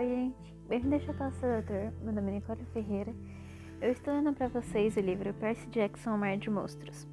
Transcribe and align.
Oi, 0.00 0.08
gente. 0.08 0.54
Bem-vindo 0.66 0.94
ao 0.94 1.14
Classe 1.14 1.42
Doutor. 1.42 1.92
Meu 2.02 2.14
nome 2.14 2.30
é 2.30 2.34
Nicole 2.36 2.64
Ferreira. 2.72 3.14
Eu 3.82 3.92
estou 3.92 4.14
lendo 4.14 4.32
para 4.32 4.48
vocês 4.48 4.96
o 4.96 5.00
livro 5.00 5.34
Percy 5.34 5.68
Jackson, 5.68 6.14
O 6.14 6.18
Mar 6.18 6.38
de 6.38 6.48
Monstros. 6.48 7.06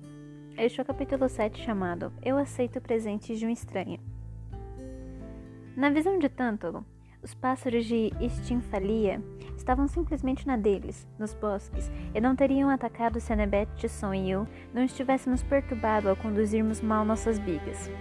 Este 0.57 0.79
é 0.79 0.83
o 0.83 0.85
capítulo 0.85 1.27
7 1.27 1.61
chamado 1.61 2.13
Eu 2.23 2.37
Aceito 2.37 2.79
Presentes 2.79 3.39
de 3.39 3.45
um 3.45 3.49
Estranho. 3.49 3.99
Na 5.75 5.89
visão 5.89 6.17
de 6.17 6.29
Tântalo, 6.29 6.85
os 7.21 7.33
pássaros 7.33 7.83
de 7.83 8.09
Estinfalia 8.21 9.21
estavam 9.57 9.89
simplesmente 9.89 10.47
na 10.47 10.55
deles, 10.55 11.05
nos 11.19 11.33
bosques, 11.33 11.91
e 12.15 12.21
não 12.21 12.37
teriam 12.37 12.69
atacado 12.69 13.19
se 13.19 13.33
Annabeth, 13.33 13.67
Tisson 13.75 14.13
e 14.13 14.31
eu 14.31 14.47
não 14.73 14.85
estivéssemos 14.85 15.43
perturbados 15.43 16.09
ao 16.09 16.15
conduzirmos 16.15 16.79
mal 16.79 17.03
nossas 17.03 17.37
bigas. 17.37 17.91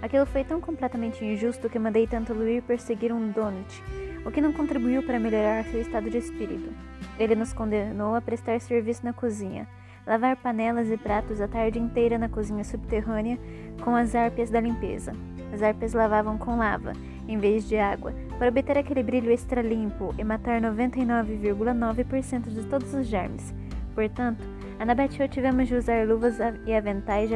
Aquilo 0.00 0.26
foi 0.26 0.44
tão 0.44 0.60
completamente 0.60 1.24
injusto 1.24 1.68
que 1.68 1.78
mandei 1.78 2.06
tanto 2.06 2.32
Louis 2.32 2.62
perseguir 2.64 3.12
um 3.12 3.30
donut, 3.32 3.82
o 4.28 4.30
que 4.30 4.42
não 4.42 4.52
contribuiu 4.52 5.02
para 5.02 5.18
melhorar 5.18 5.64
seu 5.64 5.80
estado 5.80 6.10
de 6.10 6.18
espírito. 6.18 6.70
Ele 7.18 7.34
nos 7.34 7.54
condenou 7.54 8.14
a 8.14 8.20
prestar 8.20 8.60
serviço 8.60 9.02
na 9.02 9.14
cozinha, 9.14 9.66
lavar 10.06 10.36
panelas 10.36 10.90
e 10.90 10.98
pratos 10.98 11.40
a 11.40 11.48
tarde 11.48 11.78
inteira 11.78 12.18
na 12.18 12.28
cozinha 12.28 12.62
subterrânea 12.62 13.38
com 13.82 13.96
as 13.96 14.14
árpias 14.14 14.50
da 14.50 14.60
limpeza. 14.60 15.12
As 15.50 15.62
árpias 15.62 15.94
lavavam 15.94 16.36
com 16.36 16.58
lava, 16.58 16.92
em 17.26 17.38
vez 17.38 17.66
de 17.66 17.78
água, 17.78 18.12
para 18.38 18.50
obter 18.50 18.76
aquele 18.76 19.02
brilho 19.02 19.32
extra 19.32 19.62
limpo 19.62 20.14
e 20.18 20.24
matar 20.24 20.60
99,9% 20.60 22.50
de 22.50 22.66
todos 22.66 22.92
os 22.92 23.06
germes. 23.06 23.54
Portanto, 23.94 24.44
Annabeth 24.78 25.16
e 25.18 25.22
eu 25.22 25.28
tivemos 25.28 25.68
de 25.68 25.74
usar 25.74 26.06
luvas 26.06 26.36
e 26.66 26.74
aventais 26.74 27.30
de 27.30 27.34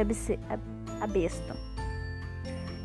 abesto. 1.01 1.53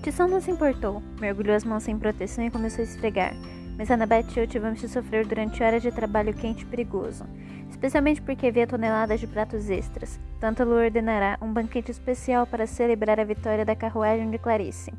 Tisson 0.02 0.28
não 0.28 0.40
se 0.40 0.50
importou, 0.50 1.02
mergulhou 1.20 1.54
as 1.54 1.64
mãos 1.64 1.82
sem 1.82 1.98
proteção 1.98 2.42
e 2.46 2.50
começou 2.50 2.80
a 2.80 2.84
esfregar. 2.84 3.34
Mas 3.78 3.92
Annabeth 3.92 4.36
e 4.36 4.40
eu 4.40 4.46
tivemos 4.48 4.80
de 4.80 4.88
sofrer 4.88 5.24
durante 5.24 5.62
horas 5.62 5.80
de 5.80 5.92
trabalho 5.92 6.34
quente 6.34 6.64
e 6.64 6.66
perigoso, 6.66 7.24
especialmente 7.70 8.20
porque 8.20 8.48
havia 8.48 8.66
toneladas 8.66 9.20
de 9.20 9.26
pratos 9.28 9.70
extras. 9.70 10.18
Tanto 10.40 10.64
Lu 10.64 10.74
ordenará 10.74 11.38
um 11.40 11.52
banquete 11.52 11.92
especial 11.92 12.44
para 12.44 12.66
celebrar 12.66 13.20
a 13.20 13.24
vitória 13.24 13.64
da 13.64 13.76
carruagem 13.76 14.28
de 14.30 14.38
Clarice. 14.38 14.92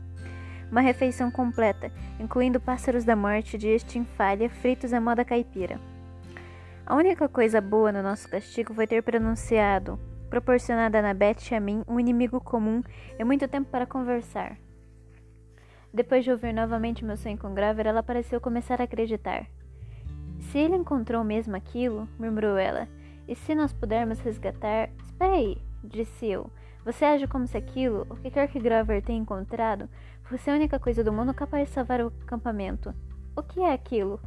Uma 0.72 0.80
refeição 0.80 1.30
completa, 1.30 1.92
incluindo 2.18 2.62
pássaros 2.62 3.04
da 3.04 3.18
morte 3.18 3.58
de 3.58 3.68
estinfalha 3.68 4.50
fritos 4.50 4.94
à 4.94 5.02
moda 5.02 5.26
caipira. 5.26 5.78
A 6.86 6.96
única 6.96 7.28
coisa 7.28 7.60
boa 7.60 7.92
no 7.92 8.02
nosso 8.02 8.30
castigo 8.30 8.74
foi 8.74 8.88
ter 8.88 9.04
pronunciado, 9.04 10.00
proporcionado 10.30 10.96
a 10.96 11.02
Annabeth 11.02 11.52
e 11.52 11.56
a 11.56 11.60
mim 11.60 11.84
um 11.86 12.00
inimigo 12.00 12.40
comum 12.40 12.82
e 13.18 13.24
muito 13.26 13.46
tempo 13.46 13.70
para 13.70 13.86
conversar. 13.86 14.58
Depois 15.92 16.24
de 16.24 16.32
ouvir 16.32 16.54
novamente 16.54 17.04
meu 17.04 17.18
sonho 17.18 17.38
com 17.38 17.54
Grover, 17.54 17.88
ela 17.88 18.04
pareceu 18.04 18.40
começar 18.40 18.80
a 18.80 18.84
acreditar. 18.84 19.48
Se 20.40 20.60
ele 20.60 20.76
encontrou 20.76 21.24
mesmo 21.24 21.56
aquilo, 21.56 22.08
murmurou 22.18 22.58
ela, 22.58 22.88
e 23.28 23.36
se 23.36 23.56
nós 23.56 23.74
pudermos 23.74 24.20
resgatar. 24.20 24.90
Espera 25.04 25.34
aí, 25.34 25.58
disse 25.84 26.28
eu. 26.28 26.52
Você 26.86 27.06
age 27.06 27.28
como 27.28 27.48
se 27.48 27.58
aquilo, 27.58 28.06
o 28.10 28.16
que 28.16 28.30
quer 28.30 28.48
que 28.48 28.60
Grover 28.60 29.02
tenha 29.02 29.20
encontrado, 29.20 29.90
fosse 30.24 30.50
a 30.50 30.54
única 30.54 30.80
coisa 30.80 31.04
do 31.04 31.12
mundo 31.12 31.34
capaz 31.34 31.68
de 31.68 31.74
salvar 31.74 32.02
o 32.02 32.14
acampamento. 32.24 32.94
O 33.36 33.42
que 33.42 33.60
é 33.60 33.74
aquilo? 33.74 34.20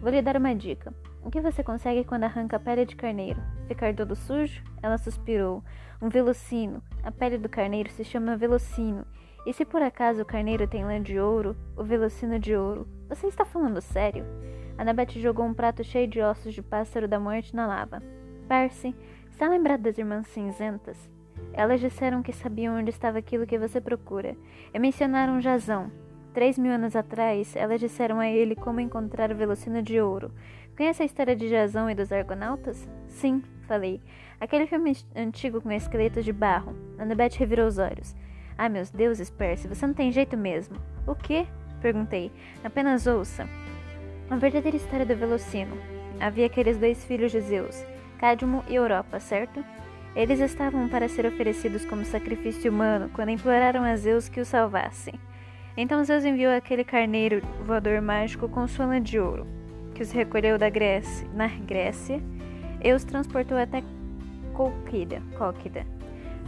Vou 0.00 0.10
lhe 0.10 0.22
dar 0.22 0.36
uma 0.36 0.54
dica. 0.54 0.94
O 1.22 1.30
que 1.30 1.40
você 1.40 1.62
consegue 1.62 2.04
quando 2.04 2.24
arranca 2.24 2.56
a 2.56 2.60
pele 2.60 2.86
de 2.86 2.96
carneiro? 2.96 3.40
Ficar 3.68 3.94
todo 3.94 4.16
sujo? 4.16 4.62
Ela 4.82 4.98
suspirou. 4.98 5.62
Um 6.00 6.08
velocino. 6.08 6.82
A 7.04 7.12
pele 7.12 7.38
do 7.38 7.48
carneiro 7.48 7.90
se 7.90 8.02
chama 8.02 8.36
velocino 8.36 9.06
e 9.44 9.52
se 9.52 9.64
por 9.64 9.82
acaso 9.82 10.22
o 10.22 10.26
carneiro 10.26 10.66
tem 10.66 10.84
lã 10.84 11.02
de 11.02 11.18
ouro, 11.18 11.56
o 11.76 11.82
velocino 11.82 12.38
de 12.38 12.54
ouro, 12.54 12.86
você 13.08 13.26
está 13.26 13.44
falando 13.44 13.80
sério? 13.80 14.24
Annabeth 14.78 15.12
jogou 15.20 15.44
um 15.44 15.54
prato 15.54 15.84
cheio 15.84 16.08
de 16.08 16.20
ossos 16.20 16.54
de 16.54 16.62
pássaro 16.62 17.06
da 17.06 17.20
morte 17.20 17.54
na 17.54 17.66
lava. 17.66 18.02
Percy, 18.48 18.94
está 19.30 19.48
lembrado 19.48 19.82
das 19.82 19.98
irmãs 19.98 20.26
cinzentas? 20.28 21.10
Elas 21.52 21.80
disseram 21.80 22.22
que 22.22 22.32
sabiam 22.32 22.76
onde 22.76 22.90
estava 22.90 23.18
aquilo 23.18 23.46
que 23.46 23.58
você 23.58 23.80
procura, 23.80 24.36
e 24.72 24.78
mencionaram 24.78 25.40
Jazão. 25.40 25.90
Três 26.32 26.58
mil 26.58 26.72
anos 26.72 26.96
atrás, 26.96 27.54
elas 27.54 27.78
disseram 27.78 28.18
a 28.18 28.28
ele 28.28 28.56
como 28.56 28.80
encontrar 28.80 29.30
o 29.30 29.36
velocino 29.36 29.82
de 29.82 30.00
ouro. 30.00 30.32
Conhece 30.76 31.02
a 31.02 31.06
história 31.06 31.36
de 31.36 31.48
Jazão 31.48 31.90
e 31.90 31.94
dos 31.94 32.10
Argonautas? 32.10 32.88
Sim, 33.06 33.42
falei. 33.68 34.00
Aquele 34.40 34.66
filme 34.66 34.96
antigo 35.14 35.60
com 35.60 35.70
esqueletos 35.70 36.24
de 36.24 36.32
barro. 36.32 36.74
Annabeth 36.98 37.36
revirou 37.38 37.66
os 37.66 37.78
olhos. 37.78 38.16
Ai, 38.62 38.68
meus 38.68 38.90
deuses, 38.90 39.28
Percy, 39.28 39.66
você 39.66 39.84
não 39.84 39.92
tem 39.92 40.12
jeito 40.12 40.36
mesmo. 40.36 40.76
O 41.04 41.16
quê? 41.16 41.48
Perguntei. 41.80 42.30
Apenas 42.62 43.08
ouça. 43.08 43.44
A 44.30 44.36
verdadeira 44.36 44.76
história 44.76 45.04
do 45.04 45.16
Velocino. 45.16 45.76
Havia 46.20 46.46
aqueles 46.46 46.78
dois 46.78 47.04
filhos 47.04 47.32
de 47.32 47.40
Zeus, 47.40 47.84
Cadmo 48.20 48.62
e 48.68 48.76
Europa, 48.76 49.18
certo? 49.18 49.64
Eles 50.14 50.38
estavam 50.38 50.88
para 50.88 51.08
ser 51.08 51.26
oferecidos 51.26 51.84
como 51.84 52.04
sacrifício 52.04 52.70
humano 52.70 53.10
quando 53.12 53.30
imploraram 53.30 53.82
a 53.82 53.96
Zeus 53.96 54.28
que 54.28 54.40
os 54.40 54.46
salvasse. 54.46 55.12
Então 55.76 56.04
Zeus 56.04 56.24
enviou 56.24 56.54
aquele 56.54 56.84
carneiro 56.84 57.42
voador 57.66 58.00
mágico 58.00 58.48
com 58.48 58.68
sua 58.68 59.00
de 59.00 59.18
ouro, 59.18 59.44
que 59.92 60.04
os 60.04 60.12
recolheu 60.12 60.56
da 60.56 60.70
Grécia, 60.70 61.26
na 61.34 61.48
Grécia 61.48 62.22
e 62.80 62.92
os 62.92 63.02
transportou 63.02 63.58
até 63.58 63.82
Colquida, 64.54 65.20
Colquida, 65.36 65.84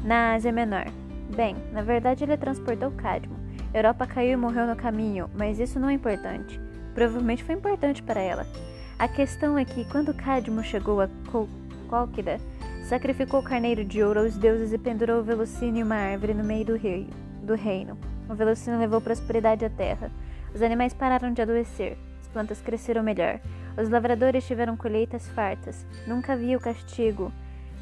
na 0.04 0.34
Ásia 0.34 0.52
Menor. 0.52 1.03
Bem, 1.30 1.56
na 1.72 1.82
verdade 1.82 2.24
ele 2.24 2.36
transportou 2.36 2.90
Cadmo. 2.92 3.36
Europa 3.72 4.06
caiu 4.06 4.32
e 4.32 4.36
morreu 4.36 4.66
no 4.66 4.76
caminho, 4.76 5.28
mas 5.34 5.58
isso 5.58 5.80
não 5.80 5.88
é 5.88 5.94
importante. 5.94 6.60
Provavelmente 6.94 7.42
foi 7.42 7.54
importante 7.54 8.02
para 8.02 8.20
ela. 8.20 8.46
A 8.98 9.08
questão 9.08 9.58
é 9.58 9.64
que 9.64 9.84
quando 9.86 10.14
Cadmo 10.14 10.62
chegou 10.62 11.00
a 11.00 11.08
Cólquida, 11.88 12.38
sacrificou 12.88 13.40
o 13.40 13.44
carneiro 13.44 13.84
de 13.84 14.02
ouro 14.02 14.20
aos 14.20 14.36
deuses 14.36 14.72
e 14.72 14.78
pendurou 14.78 15.20
o 15.20 15.24
velocínio 15.24 15.80
em 15.80 15.82
uma 15.82 15.96
árvore 15.96 16.34
no 16.34 16.44
meio 16.44 16.64
do, 16.64 16.76
rei, 16.76 17.08
do 17.42 17.54
reino. 17.54 17.98
O 18.28 18.34
velocínio 18.34 18.78
levou 18.78 19.00
prosperidade 19.00 19.64
à 19.64 19.70
terra. 19.70 20.10
Os 20.54 20.62
animais 20.62 20.94
pararam 20.94 21.32
de 21.32 21.42
adoecer. 21.42 21.98
As 22.20 22.28
plantas 22.28 22.60
cresceram 22.60 23.02
melhor. 23.02 23.40
Os 23.76 23.88
lavradores 23.88 24.46
tiveram 24.46 24.76
colheitas 24.76 25.28
fartas. 25.30 25.84
Nunca 26.06 26.34
havia 26.34 26.56
o 26.56 26.60
castigo 26.60 27.32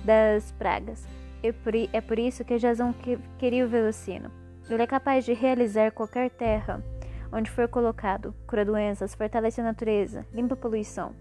das 0.04 0.50
pragas. 0.52 1.06
É 1.42 2.00
por 2.00 2.18
isso 2.18 2.44
que 2.44 2.58
Jason 2.58 2.94
queria 3.38 3.64
o 3.64 3.68
Velocino. 3.68 4.30
Ele 4.70 4.82
é 4.82 4.86
capaz 4.86 5.24
de 5.24 5.32
realizar 5.32 5.90
qualquer 5.90 6.30
terra 6.30 6.82
onde 7.32 7.50
for 7.50 7.66
colocado, 7.66 8.34
cura 8.46 8.64
doenças, 8.64 9.14
fortalece 9.14 9.60
a 9.60 9.64
natureza, 9.64 10.26
limpa 10.32 10.54
a 10.54 10.56
poluição. 10.56 11.14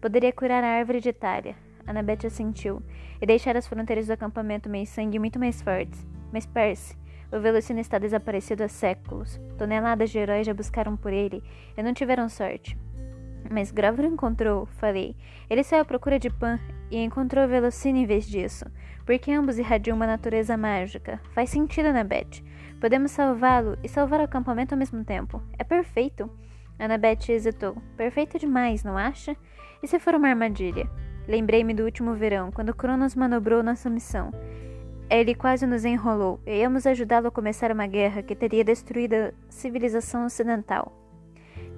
Poderia 0.00 0.32
curar 0.32 0.62
a 0.62 0.78
árvore 0.78 1.00
de 1.00 1.08
Itália. 1.08 1.56
Annabeth 1.86 2.26
assentiu, 2.26 2.80
e 3.20 3.26
deixar 3.26 3.56
as 3.56 3.66
fronteiras 3.66 4.06
do 4.06 4.12
acampamento 4.12 4.68
meio 4.68 4.86
sangue 4.86 5.18
muito 5.18 5.38
mais 5.38 5.60
fortes. 5.60 6.06
Mas 6.32 6.46
Percy, 6.46 6.96
o 7.32 7.40
Velocino 7.40 7.80
está 7.80 7.98
desaparecido 7.98 8.62
há 8.62 8.68
séculos. 8.68 9.40
Toneladas 9.58 10.10
de 10.10 10.18
heróis 10.18 10.46
já 10.46 10.54
buscaram 10.54 10.96
por 10.96 11.12
ele 11.12 11.42
e 11.76 11.82
não 11.82 11.92
tiveram 11.92 12.28
sorte. 12.28 12.78
Mas 13.50 13.72
Grover 13.72 14.04
encontrou, 14.04 14.66
falei. 14.66 15.16
Ele 15.48 15.64
saiu 15.64 15.82
à 15.82 15.84
procura 15.84 16.18
de 16.18 16.30
Pan 16.30 16.58
e 16.90 16.98
encontrou 16.98 17.44
o 17.44 17.48
Velocino 17.48 17.98
em 17.98 18.06
vez 18.06 18.26
disso 18.26 18.64
porque 19.10 19.32
ambos 19.32 19.58
irradiam 19.58 19.96
uma 19.96 20.06
natureza 20.06 20.56
mágica. 20.56 21.20
Faz 21.32 21.50
sentido, 21.50 21.86
Annabeth. 21.86 22.44
Podemos 22.80 23.10
salvá-lo 23.10 23.76
e 23.82 23.88
salvar 23.88 24.20
o 24.20 24.22
acampamento 24.22 24.72
ao 24.72 24.78
mesmo 24.78 25.04
tempo. 25.04 25.42
É 25.58 25.64
perfeito. 25.64 26.30
Annabeth 26.78 27.28
hesitou. 27.28 27.76
Perfeito 27.96 28.38
demais, 28.38 28.84
não 28.84 28.96
acha? 28.96 29.36
E 29.82 29.88
se 29.88 29.98
for 29.98 30.14
uma 30.14 30.28
armadilha? 30.28 30.88
Lembrei-me 31.26 31.74
do 31.74 31.82
último 31.82 32.14
verão, 32.14 32.52
quando 32.52 32.72
Cronos 32.72 33.16
manobrou 33.16 33.64
nossa 33.64 33.90
missão. 33.90 34.30
Ele 35.10 35.34
quase 35.34 35.66
nos 35.66 35.84
enrolou 35.84 36.40
e 36.46 36.60
íamos 36.60 36.86
ajudá-lo 36.86 37.26
a 37.26 37.32
começar 37.32 37.72
uma 37.72 37.88
guerra 37.88 38.22
que 38.22 38.36
teria 38.36 38.62
destruído 38.62 39.14
a 39.14 39.32
civilização 39.48 40.24
ocidental. 40.24 40.92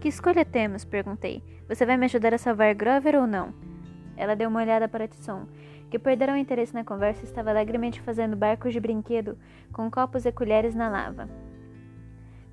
Que 0.00 0.08
escolha 0.08 0.44
temos? 0.44 0.85
perguntei. 0.85 1.43
Você 1.67 1.87
vai 1.87 1.97
me 1.97 2.05
ajudar 2.05 2.35
a 2.35 2.38
salvar 2.38 2.75
Grover 2.75 3.15
ou 3.15 3.26
não? 3.26 3.72
Ela 4.17 4.37
deu 4.37 4.49
uma 4.49 4.61
olhada 4.61 4.88
para 4.88 5.09
Tisson 5.09 5.47
que 5.91 5.99
perderam 5.99 6.37
interesse 6.38 6.73
na 6.73 6.82
conversa 6.82 7.23
estava 7.23 7.50
alegremente 7.50 8.00
fazendo 8.00 8.35
barcos 8.35 8.73
de 8.73 8.81
brinquedo 8.81 9.37
com 9.73 9.91
copos 9.91 10.25
e 10.25 10.32
colheres 10.32 10.75
na 10.75 10.88
lava. 10.88 11.29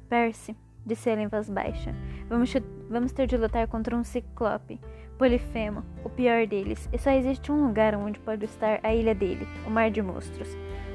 Percy, 0.09 0.56
disse 0.85 1.09
ele 1.09 1.21
em 1.21 1.27
voz 1.27 1.50
baixa, 1.50 1.95
vamos, 2.27 2.53
vamos 2.89 3.13
ter 3.13 3.27
de 3.27 3.38
lutar 3.38 3.65
contra 3.67 3.95
um 3.95 4.03
ciclope, 4.03 4.77
Polifemo, 5.17 5.85
o 6.03 6.09
pior 6.09 6.47
deles, 6.47 6.89
e 6.91 6.97
só 6.97 7.11
existe 7.11 7.50
um 7.51 7.65
lugar 7.65 7.95
onde 7.95 8.19
pode 8.19 8.44
estar 8.44 8.79
a 8.83 8.94
ilha 8.94 9.15
dele, 9.15 9.47
o 9.65 9.69
Mar 9.69 9.89
de 9.89 10.01
Monstros. 10.01 10.50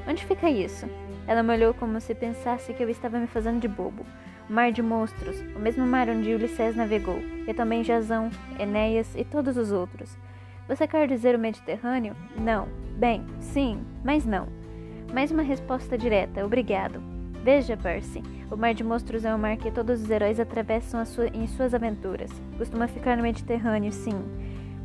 Onde 0.07 0.25
fica 0.25 0.49
isso? 0.49 0.87
Ela 1.27 1.41
me 1.41 1.53
olhou 1.53 1.73
como 1.73 1.99
se 1.99 2.13
pensasse 2.13 2.73
que 2.73 2.83
eu 2.83 2.89
estava 2.89 3.17
me 3.19 3.27
fazendo 3.27 3.59
de 3.59 3.67
bobo. 3.67 4.05
O 4.47 4.53
Mar 4.53 4.71
de 4.71 4.81
Monstros, 4.83 5.39
o 5.55 5.59
mesmo 5.59 5.85
mar 5.85 6.09
onde 6.09 6.33
Ulisses 6.33 6.75
navegou, 6.75 7.19
e 7.47 7.53
também 7.53 7.83
Jazão, 7.83 8.29
Enéas 8.59 9.15
e 9.15 9.23
todos 9.23 9.57
os 9.57 9.71
outros. 9.71 10.15
Você 10.67 10.87
quer 10.87 11.07
dizer 11.07 11.35
o 11.35 11.39
Mediterrâneo? 11.39 12.15
Não. 12.35 12.67
Bem, 12.97 13.23
sim, 13.39 13.81
mas 14.03 14.25
não. 14.25 14.47
Mais 15.13 15.29
uma 15.29 15.43
resposta 15.43 15.97
direta, 15.97 16.45
obrigado. 16.45 17.01
Veja, 17.43 17.77
Percy, 17.77 18.23
o 18.49 18.55
Mar 18.55 18.73
de 18.73 18.83
Monstros 18.83 19.23
é 19.25 19.35
um 19.35 19.37
mar 19.37 19.57
que 19.57 19.69
todos 19.69 20.01
os 20.01 20.09
heróis 20.09 20.39
atravessam 20.39 21.05
sua, 21.05 21.27
em 21.27 21.45
suas 21.45 21.73
aventuras. 21.73 22.31
Costuma 22.57 22.87
ficar 22.87 23.15
no 23.15 23.23
Mediterrâneo, 23.23 23.91
sim, 23.91 24.15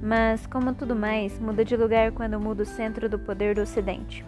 mas, 0.02 0.46
como 0.46 0.74
tudo 0.74 0.94
mais, 0.94 1.38
muda 1.38 1.64
de 1.64 1.76
lugar 1.76 2.12
quando 2.12 2.40
muda 2.40 2.62
o 2.62 2.66
centro 2.66 3.08
do 3.08 3.18
poder 3.18 3.54
do 3.54 3.62
Ocidente. 3.62 4.24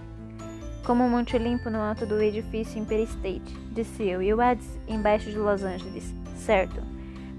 Como 0.86 1.04
o 1.04 1.10
Monte 1.10 1.36
Olimpo 1.36 1.68
no 1.70 1.78
alto 1.78 2.06
do 2.06 2.20
edifício 2.20 2.80
Empire 2.80 3.04
State, 3.04 3.56
disse 3.72 4.02
eu, 4.04 4.22
e 4.22 4.32
o 4.32 4.40
Hades 4.40 4.78
embaixo 4.88 5.30
de 5.30 5.38
Los 5.38 5.62
Angeles. 5.62 6.14
Certo, 6.34 6.82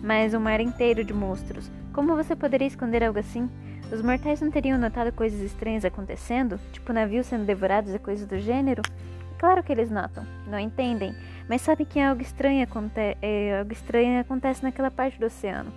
mas 0.01 0.33
um 0.33 0.39
mar 0.39 0.59
inteiro 0.59 1.03
de 1.03 1.13
monstros. 1.13 1.69
Como 1.91 2.15
você 2.15 2.35
poderia 2.35 2.67
esconder 2.67 3.03
algo 3.03 3.19
assim? 3.19 3.49
Os 3.93 4.01
mortais 4.01 4.41
não 4.41 4.49
teriam 4.49 4.79
notado 4.79 5.11
coisas 5.11 5.39
estranhas 5.39 5.85
acontecendo? 5.85 6.59
Tipo 6.71 6.91
navios 6.91 7.27
sendo 7.27 7.45
devorados 7.45 7.93
e 7.93 7.99
coisas 7.99 8.25
do 8.25 8.39
gênero? 8.39 8.81
Claro 9.37 9.61
que 9.61 9.71
eles 9.71 9.91
notam, 9.91 10.25
não 10.47 10.57
entendem, 10.57 11.15
mas 11.47 11.61
sabem 11.61 11.85
que 11.85 11.99
algo 11.99 12.19
estranho, 12.19 12.63
aconte 12.63 13.15
é, 13.21 13.59
algo 13.59 13.71
estranho 13.71 14.19
acontece 14.19 14.63
naquela 14.63 14.89
parte 14.89 15.19
do 15.19 15.27
oceano. 15.27 15.71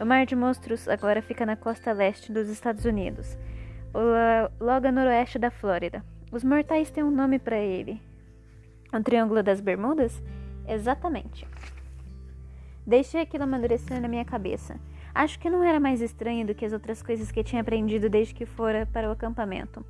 O 0.00 0.04
Mar 0.04 0.26
de 0.26 0.34
Monstros 0.34 0.88
agora 0.88 1.22
fica 1.22 1.46
na 1.46 1.54
costa 1.54 1.92
leste 1.92 2.32
dos 2.32 2.48
Estados 2.48 2.84
Unidos, 2.84 3.38
logo 4.58 4.88
a 4.88 4.90
noroeste 4.90 5.38
da 5.38 5.52
Flórida. 5.52 6.04
Os 6.32 6.42
mortais 6.42 6.90
têm 6.90 7.04
um 7.04 7.10
nome 7.10 7.38
para 7.38 7.58
ele. 7.58 8.02
O 8.92 9.00
Triângulo 9.00 9.44
das 9.44 9.60
Bermudas? 9.60 10.20
Exatamente. 10.66 11.46
Deixei 12.84 13.20
aquilo 13.20 13.44
amadurecer 13.44 14.00
na 14.00 14.08
minha 14.08 14.24
cabeça. 14.24 14.76
Acho 15.14 15.38
que 15.38 15.48
não 15.48 15.62
era 15.62 15.78
mais 15.78 16.00
estranho 16.00 16.44
do 16.44 16.54
que 16.54 16.64
as 16.64 16.72
outras 16.72 17.02
coisas 17.02 17.30
que 17.30 17.44
tinha 17.44 17.62
aprendido 17.62 18.10
desde 18.10 18.34
que 18.34 18.44
fora 18.44 18.84
para 18.84 19.08
o 19.08 19.12
acampamento. 19.12 19.84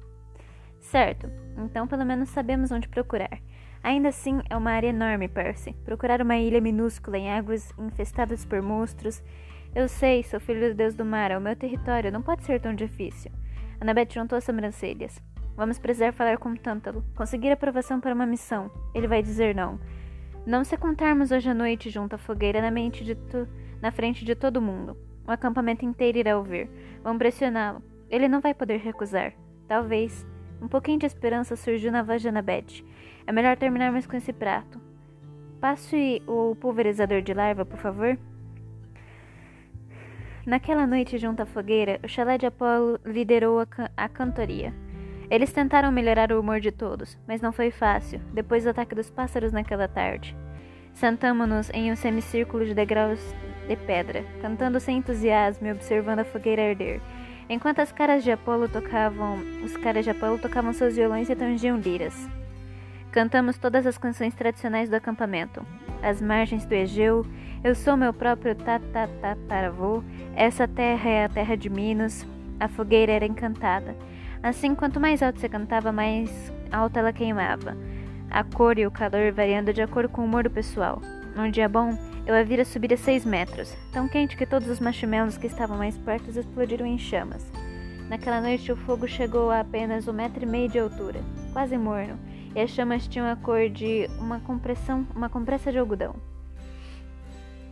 Certo, 0.81 1.31
então 1.57 1.87
pelo 1.87 2.05
menos 2.05 2.29
sabemos 2.29 2.71
onde 2.71 2.89
procurar. 2.89 3.41
Ainda 3.83 4.09
assim, 4.09 4.41
é 4.51 4.57
uma 4.57 4.71
área 4.71 4.89
enorme, 4.89 5.29
Percy. 5.29 5.73
Procurar 5.85 6.21
uma 6.21 6.37
ilha 6.37 6.61
minúscula 6.61 7.17
em 7.17 7.31
águas 7.31 7.73
infestadas 7.79 8.45
por 8.45 8.61
monstros. 8.61 9.23
Eu 9.75 9.89
sei, 9.89 10.23
sou 10.23 10.39
filho 10.39 10.71
do 10.71 10.75
deus 10.75 10.95
do 10.95 11.05
mar, 11.05 11.31
é 11.31 11.39
o 11.39 11.41
meu 11.41 11.57
território, 11.57 12.13
não 12.13 12.23
pode 12.23 12.45
ser 12.45 12.61
tão 12.61 12.75
difícil. 12.75 13.33
Annabeth 13.81 14.13
juntou 14.13 14.37
as 14.37 14.45
sobrancelhas. 14.45 15.21
Vamos 15.57 15.79
precisar 15.79 16.13
falar 16.13 16.37
com 16.39 16.55
Tântalo. 16.55 17.05
Conseguir 17.15 17.51
aprovação 17.51 18.01
para 18.01 18.15
uma 18.15 18.27
missão. 18.27 18.71
Ele 18.95 19.07
vai 19.07 19.23
dizer 19.23 19.55
não. 19.55 19.79
Não 20.47 20.65
se 20.65 20.77
contarmos 20.77 21.31
hoje 21.31 21.49
à 21.49 21.55
noite 21.55 21.89
junto 21.91 22.15
à 22.15 22.19
fogueira 22.19 22.61
na, 22.61 22.71
mente 22.71 23.05
de 23.05 23.15
tu, 23.15 23.49
na 23.81 23.91
frente 23.91 24.25
de 24.25 24.35
todo 24.35 24.61
mundo. 24.61 24.97
O 25.27 25.31
acampamento 25.31 25.85
inteiro 25.85 26.19
irá 26.19 26.37
ouvir. 26.37 26.69
Vamos 27.03 27.19
pressioná-lo. 27.19 27.83
Ele 28.11 28.29
não 28.29 28.41
vai 28.41 28.55
poder 28.55 28.79
recusar. 28.79 29.33
Talvez. 29.67 30.27
Um 30.61 30.69
pouquinho 30.69 30.99
de 30.99 31.07
esperança 31.07 31.57
surgiu 31.57 31.91
na 31.91 32.03
voz 32.03 32.23
de 32.23 32.29
Annabeth. 32.29 32.85
É 33.27 33.33
melhor 33.33 33.57
terminarmos 33.57 34.07
com 34.07 34.17
esse 34.17 34.33
prato. 34.33 34.81
Passe 35.61 36.23
o 36.27 36.55
pulverizador 36.57 37.23
de 37.23 37.33
larva, 37.33 37.65
por 37.65 37.79
favor. 37.79 38.19
Naquela 40.47 40.87
noite, 40.87 41.17
junto 41.17 41.43
à 41.43 41.47
fogueira, 41.47 41.99
o 42.05 42.09
chalé 42.09 42.37
de 42.37 42.45
Apolo 42.45 43.01
liderou 43.05 43.61
a, 43.61 43.67
can 43.67 43.89
a 43.97 44.09
cantoria. 44.09 44.75
Eles 45.31 45.51
tentaram 45.53 45.91
melhorar 45.91 46.31
o 46.33 46.39
humor 46.39 46.61
de 46.61 46.71
todos, 46.71 47.19
mas 47.27 47.41
não 47.41 47.51
foi 47.51 47.71
fácil, 47.71 48.21
depois 48.35 48.65
do 48.65 48.71
ataque 48.71 48.95
dos 48.95 49.11
pássaros 49.11 49.53
naquela 49.53 49.89
tarde. 49.89 50.37
Sentamo-nos 50.93 51.71
em 51.71 51.91
um 51.91 51.97
semicírculo 51.97 52.67
de 52.67 52.75
degraus 52.75 53.35
de 53.67 53.77
pedra, 53.77 54.25
cantando 54.41 54.81
sem 54.81 54.99
entusiasmo 54.99 55.67
e 55.67 55.73
observando 55.73 56.21
a 56.21 56.25
fogueira 56.25 56.69
arder. 56.69 57.01
Enquanto 57.49 57.81
as 57.81 57.93
caras 57.93 58.25
de 58.25 58.33
Apolo 58.33 58.69
tocavam, 58.69 59.39
os 59.63 59.77
caras 59.77 60.05
de 60.05 60.11
Apolo 60.11 60.39
tocavam 60.39 60.73
seus 60.73 60.97
violões 60.97 61.29
e 61.29 61.37
tangiam 61.37 61.77
liras. 61.77 62.29
Cantamos 63.13 63.59
todas 63.59 63.87
as 63.87 63.99
canções 63.99 64.35
tradicionais 64.35 64.89
do 64.89 64.97
acampamento. 64.97 65.65
As 66.03 66.21
margens 66.21 66.67
do 66.67 66.73
Egeu, 66.73 67.25
eu 67.63 67.75
sou 67.75 67.97
meu 67.97 68.13
próprio 68.13 68.55
tatataravô, 68.55 70.03
essa 70.35 70.67
terra 70.67 71.09
é 71.09 71.25
a 71.25 71.29
terra 71.29 71.57
de 71.57 71.71
Minos, 71.71 72.27
a 72.59 72.69
fogueira 72.69 73.13
era 73.13 73.27
encantada. 73.27 73.95
Assim, 74.43 74.75
quanto 74.75 75.01
mais 75.01 75.23
alto 75.23 75.41
se 75.41 75.49
cantava, 75.49 75.93
mais 75.93 76.53
alta 76.71 77.01
ela 77.01 77.13
queimava, 77.13 77.77
a 78.31 78.43
cor 78.43 78.79
e 78.79 78.87
o 78.87 78.91
calor 78.91 79.33
variando 79.33 79.73
de 79.73 79.81
acordo 79.81 80.09
com 80.09 80.23
o 80.23 80.25
humor 80.25 80.43
do 80.43 80.51
pessoal. 80.51 81.01
Num 81.35 81.51
dia 81.51 81.69
bom, 81.69 81.97
eu 82.27 82.35
a 82.35 82.43
vira 82.43 82.65
subir 82.65 82.93
a 82.93 82.97
seis 82.97 83.25
metros, 83.25 83.77
tão 83.93 84.09
quente 84.09 84.37
que 84.37 84.47
todos 84.47 84.69
os 84.69 84.81
marshmallows 84.81 85.37
que 85.37 85.47
estavam 85.47 85.77
mais 85.77 85.97
perto 85.99 86.31
explodiram 86.31 86.87
em 86.87 86.99
chamas. 86.99 87.45
Naquela 88.09 88.41
noite 88.41 88.73
o 88.73 88.77
fogo 88.77 89.07
chegou 89.07 89.51
a 89.51 89.61
apenas 89.61 90.09
um 90.09 90.13
metro 90.13 90.43
e 90.43 90.47
meio 90.47 90.69
de 90.69 90.79
altura, 90.79 91.21
quase 91.53 91.77
morno, 91.77 92.19
e 92.55 92.61
as 92.61 92.71
chamas 92.71 93.07
tinham 93.07 93.31
a 93.31 93.37
cor 93.37 93.69
de 93.69 94.09
uma 94.19 94.41
compressão, 94.41 95.07
uma 95.15 95.29
compressa 95.29 95.71
de 95.71 95.79
algodão. 95.79 96.15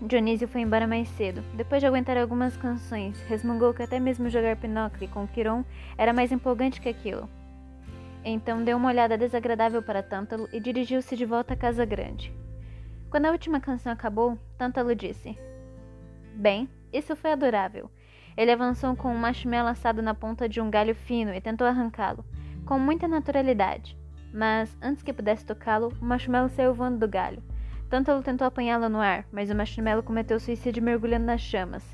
Dionísio 0.03 0.49
foi 0.49 0.63
embora 0.63 0.87
mais 0.87 1.09
cedo. 1.11 1.45
Depois 1.55 1.81
de 1.81 1.87
aguentar 1.87 2.19
algumas 2.19 2.57
canções, 2.57 3.21
resmungou 3.29 3.73
que 3.73 3.85
até 3.85 4.01
mesmo 4.01 4.29
jogar 4.29 4.57
Pinóquio 4.57 5.09
com 5.09 5.29
Quiron 5.29 5.65
era 5.97 6.13
mais 6.13 6.33
empolgante 6.33 6.81
que 6.81 6.89
aquilo. 6.89 7.29
Então 8.25 8.65
deu 8.65 8.77
uma 8.77 8.89
olhada 8.89 9.17
desagradável 9.17 9.83
para 9.83 10.03
Tântalo 10.03 10.49
e 10.53 10.59
dirigiu-se 10.59 11.17
de 11.17 11.25
volta 11.25 11.55
à 11.55 11.57
casa 11.57 11.85
grande. 11.85 12.42
Quando 13.13 13.27
a 13.27 13.31
última 13.31 13.61
canção 13.61 13.93
acabou, 13.93 14.39
Tântalo 14.57 14.95
disse: 14.95 15.39
Bem, 16.35 16.67
isso 16.91 17.15
foi 17.15 17.33
adorável. 17.33 17.91
Ele 18.35 18.51
avançou 18.51 18.97
com 18.97 19.13
um 19.13 19.19
marshmallow 19.19 19.69
assado 19.69 20.01
na 20.01 20.15
ponta 20.15 20.49
de 20.49 20.63
um 20.63 20.71
galho 20.71 20.95
fino 20.95 21.35
e 21.35 21.39
tentou 21.39 21.67
arrancá-lo, 21.67 22.25
com 22.65 22.79
muita 22.79 23.07
naturalidade. 23.07 23.99
Mas, 24.33 24.75
antes 24.81 25.03
que 25.03 25.13
pudesse 25.13 25.45
tocá-lo, 25.45 25.93
o 26.01 26.05
marshmallow 26.07 26.49
saiu 26.49 26.73
voando 26.73 27.01
do 27.01 27.07
galho. 27.07 27.43
Tântalo 27.91 28.23
tentou 28.23 28.47
apanhá-lo 28.47 28.89
no 28.89 28.99
ar, 28.99 29.27
mas 29.31 29.51
o 29.51 29.55
marshmallow 29.55 30.03
cometeu 30.03 30.41
suicídio 30.41 30.83
mergulhando 30.83 31.27
nas 31.27 31.43
chamas. 31.43 31.85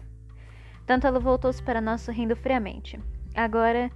Tântalo 0.87 1.19
voltou-se 1.19 1.61
para 1.61 1.81
nós 1.81 2.01
sorrindo 2.01 2.37
friamente. 2.37 2.97
Agora, 3.35 3.91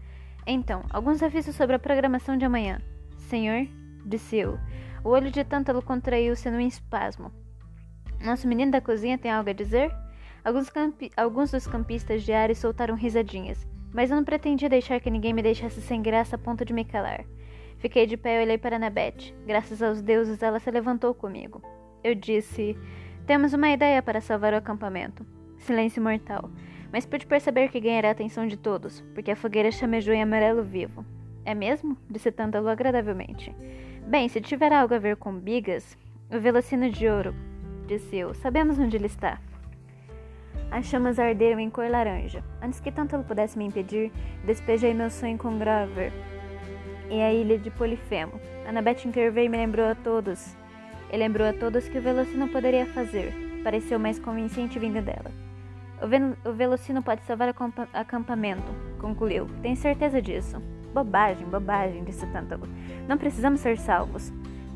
então, 0.45 0.85
alguns 0.91 1.23
avisos 1.23 1.55
sobre 1.55 1.77
a 1.77 1.79
programação 1.79 2.37
de 2.37 2.45
amanhã. 2.45 2.83
Senhor, 3.17 3.69
disse 4.05 4.39
eu, 4.39 4.59
o 5.05 5.09
olho 5.09 5.31
de 5.31 5.45
Tântalo 5.45 5.83
contraiu-se 5.83 6.51
num 6.51 6.61
espasmo. 6.61 7.33
Nosso 8.21 8.47
menino 8.47 8.71
da 8.71 8.81
cozinha 8.81 9.19
tem 9.19 9.31
algo 9.31 9.51
a 9.51 9.53
dizer? 9.53 9.93
Alguns, 10.45 10.73
Alguns 11.17 11.51
dos 11.51 11.67
campistas 11.67 12.23
diários 12.23 12.59
soltaram 12.59 12.95
risadinhas, 12.95 13.67
mas 13.93 14.11
eu 14.11 14.17
não 14.17 14.25
pretendia 14.25 14.69
deixar 14.69 15.01
que 15.01 15.11
ninguém 15.11 15.33
me 15.33 15.43
deixasse 15.43 15.81
sem 15.81 16.01
graça 16.01 16.37
a 16.37 16.39
ponto 16.39 16.65
de 16.65 16.73
me 16.73 16.85
calar. 16.85 17.25
Fiquei 17.79 18.07
de 18.07 18.17
pé 18.17 18.39
e 18.41 18.45
olhei 18.45 18.59
para 18.59 18.77
Annabeth. 18.77 19.35
Graças 19.45 19.83
aos 19.83 20.01
deuses, 20.01 20.41
ela 20.41 20.61
se 20.61 20.71
levantou 20.71 21.13
comigo. 21.13 21.61
Eu 22.03 22.15
disse: 22.15 22.79
Temos 23.27 23.53
uma 23.53 23.71
ideia 23.71 24.01
para 24.01 24.21
salvar 24.21 24.53
o 24.53 24.57
acampamento. 24.57 25.27
Silêncio 25.59 26.01
mortal. 26.01 26.49
Mas 26.93 27.07
pude 27.07 27.27
perceber 27.27 27.71
que 27.71 27.81
ganhará 27.81 28.09
a 28.09 28.13
atenção 28.13 28.47
de 28.47 28.57
todos, 28.57 29.01
porque 29.15 29.31
a 29.31 29.37
fogueira 29.37 29.71
chamejou 29.73 30.15
em 30.15 30.23
amarelo 30.23 30.63
vivo. 30.63 31.05
É 31.45 31.55
mesmo? 31.55 31.97
Disse 32.09 32.31
Tântalo 32.31 32.69
agradavelmente. 32.69 33.53
Bem, 34.07 34.29
se 34.29 34.41
tiver 34.41 34.73
algo 34.73 34.95
a 34.95 34.99
ver 34.99 35.17
com 35.17 35.39
bigas, 35.39 35.97
o 36.31 36.39
velocino 36.39 36.91
de 36.91 37.09
ouro, 37.09 37.35
disse 37.87 38.17
eu, 38.17 38.35
sabemos 38.35 38.79
onde 38.79 38.97
ele 38.97 39.07
está. 39.07 39.39
As 40.71 40.87
chamas 40.87 41.19
arderam 41.19 41.61
em 41.61 41.71
cor 41.71 41.89
laranja. 41.89 42.43
Antes 42.61 42.81
que 42.81 42.91
tanto 42.91 43.15
ele 43.15 43.25
pudesse 43.25 43.57
me 43.57 43.65
impedir, 43.65 44.11
despejei 44.45 44.93
meu 44.93 45.09
sonho 45.09 45.39
com 45.39 45.59
Grover 45.59 46.13
e 47.11 47.21
a 47.21 47.33
ilha 47.33 47.59
de 47.59 47.71
Polifemo. 47.71 48.41
Annabeth 48.67 49.07
interveio 49.07 49.47
e 49.47 49.49
me 49.49 49.57
lembrou 49.57 49.87
a 49.87 49.95
todos. 49.95 50.57
E 51.11 51.17
lembrou 51.17 51.47
a 51.47 51.53
todos 51.53 51.89
que 51.89 51.99
o 51.99 52.03
Velocino 52.03 52.49
poderia 52.49 52.87
fazer. 52.87 53.33
Pareceu 53.63 53.99
mais 53.99 54.19
convincente 54.19 54.79
vindo 54.79 55.01
dela. 55.03 55.31
O, 56.01 56.49
o 56.49 56.53
Velocino 56.53 57.03
pode 57.03 57.23
salvar 57.25 57.49
o 57.51 57.55
acampamento, 57.93 58.73
concluiu. 58.99 59.47
Tem 59.63 59.77
certeza 59.77 60.21
disso? 60.21 60.61
Bobagem, 60.93 61.47
bobagem, 61.47 62.05
disse 62.05 62.27
Tântalo. 62.27 62.69
Não 63.09 63.17
precisamos 63.17 63.61
ser 63.61 63.79
salvos. 63.79 64.33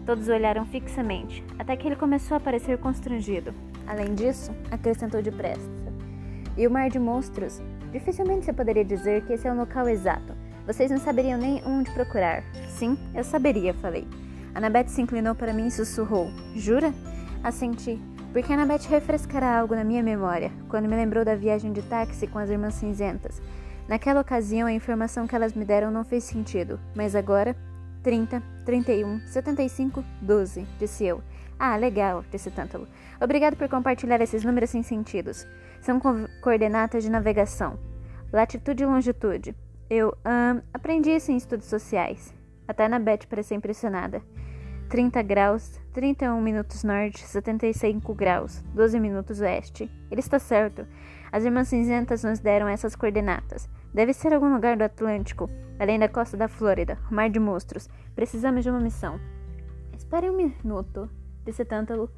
Todos 0.06 0.28
olharam 0.28 0.64
fixamente, 0.64 1.44
até 1.58 1.76
que 1.76 1.87
ele 1.87 1.96
começou 1.96 2.37
a 2.37 2.40
parecer 2.40 2.78
constrangido. 2.78 3.52
Além 3.87 4.14
disso, 4.14 4.52
acrescentou 4.70 5.20
depressa. 5.20 5.68
E 6.56 6.66
o 6.66 6.70
mar 6.70 6.88
de 6.88 6.99
monstros? 6.99 7.61
Dificilmente 7.92 8.44
você 8.44 8.52
poderia 8.52 8.85
dizer 8.85 9.23
que 9.25 9.32
esse 9.32 9.46
é 9.46 9.52
o 9.52 9.56
local 9.56 9.88
exato. 9.88 10.32
Vocês 10.66 10.90
não 10.90 10.99
saberiam 10.99 11.38
nem 11.38 11.62
onde 11.64 11.90
procurar. 11.90 12.42
Sim, 12.68 12.99
eu 13.14 13.23
saberia, 13.23 13.75
falei. 13.75 14.06
Annabeth 14.54 14.88
se 14.88 15.02
inclinou 15.02 15.35
para 15.35 15.52
mim 15.52 15.66
e 15.66 15.70
sussurrou. 15.70 16.30
Jura? 16.54 16.92
Assenti, 17.44 18.00
porque 18.32 18.52
Annabeth 18.52 18.88
refrescará 18.88 19.58
algo 19.58 19.75
na 19.75 19.85
minha 19.85 20.02
memória, 20.02 20.50
quando 20.68 20.88
me 20.88 20.96
lembrou 20.96 21.25
da 21.25 21.35
viagem 21.35 21.73
de 21.73 21.82
táxi 21.82 22.26
com 22.26 22.38
as 22.38 22.50
irmãs 22.50 22.75
cinzentas. 22.75 23.40
Naquela 23.88 24.21
ocasião, 24.21 24.66
a 24.66 24.73
informação 24.73 25.26
que 25.26 25.37
elas 25.37 25.55
me 25.55 25.64
deram 25.64 25.90
não 25.90 26.05
fez 26.05 26.25
sentido, 26.25 26.81
mas 26.95 27.14
agora. 27.14 27.57
30, 28.02 28.40
31, 28.64 29.21
75, 29.26 30.05
12, 30.23 30.64
disse 30.78 31.05
eu. 31.05 31.21
Ah, 31.59 31.75
legal, 31.75 32.25
disse 32.31 32.52
Tântalo. 32.52 32.87
Obrigado 33.21 33.57
por 33.57 33.69
compartilhar 33.69 34.21
esses 34.21 34.45
números 34.45 34.71
sem 34.71 34.83
sentidos. 34.83 35.45
São 35.81 35.99
co 35.99 36.14
coordenatas 36.40 37.02
de 37.02 37.11
navegação. 37.11 37.76
Latitude 38.33 38.85
e 38.85 38.87
longitude. 38.87 39.57
Eu 39.90 40.16
aprendi 40.73 41.11
isso 41.11 41.33
em 41.33 41.37
estudos 41.37 41.66
sociais. 41.66 42.33
Até 42.69 42.87
a 42.87 42.99
Beth 42.99 43.26
pareceu 43.28 43.57
impressionada. 43.57 44.23
30 44.88 45.23
graus, 45.23 45.81
31 45.93 46.40
minutos 46.40 46.85
norte, 46.85 47.26
75 47.26 48.14
graus, 48.14 48.62
12 48.73 49.00
minutos 49.00 49.40
oeste. 49.40 49.90
Ele 50.11 50.21
está 50.21 50.38
certo. 50.38 50.87
As 51.33 51.45
irmãs 51.45 51.69
cinzentas 51.69 52.23
nos 52.23 52.38
deram 52.38 52.69
essas 52.69 52.95
coordenadas. 52.95 53.69
Deve 53.97 54.12
ser 54.12 54.35
algum 54.35 54.53
lugar 54.53 54.76
do 54.76 54.85
Atlântico, 54.85 55.49
além 55.79 55.99
da 55.99 56.07
costa 56.07 56.37
da 56.37 56.49
Flórida, 56.49 56.99
o 57.11 57.15
Mar 57.15 57.31
de 57.31 57.41
Monstros. 57.41 57.88
Precisamos 58.15 58.62
de 58.62 58.69
uma 58.69 58.79
missão. 58.79 59.19
Espere 59.97 60.29
um 60.29 60.37
minuto, 60.37 61.09
disse 61.47 61.65
Tântalo. 61.65 62.11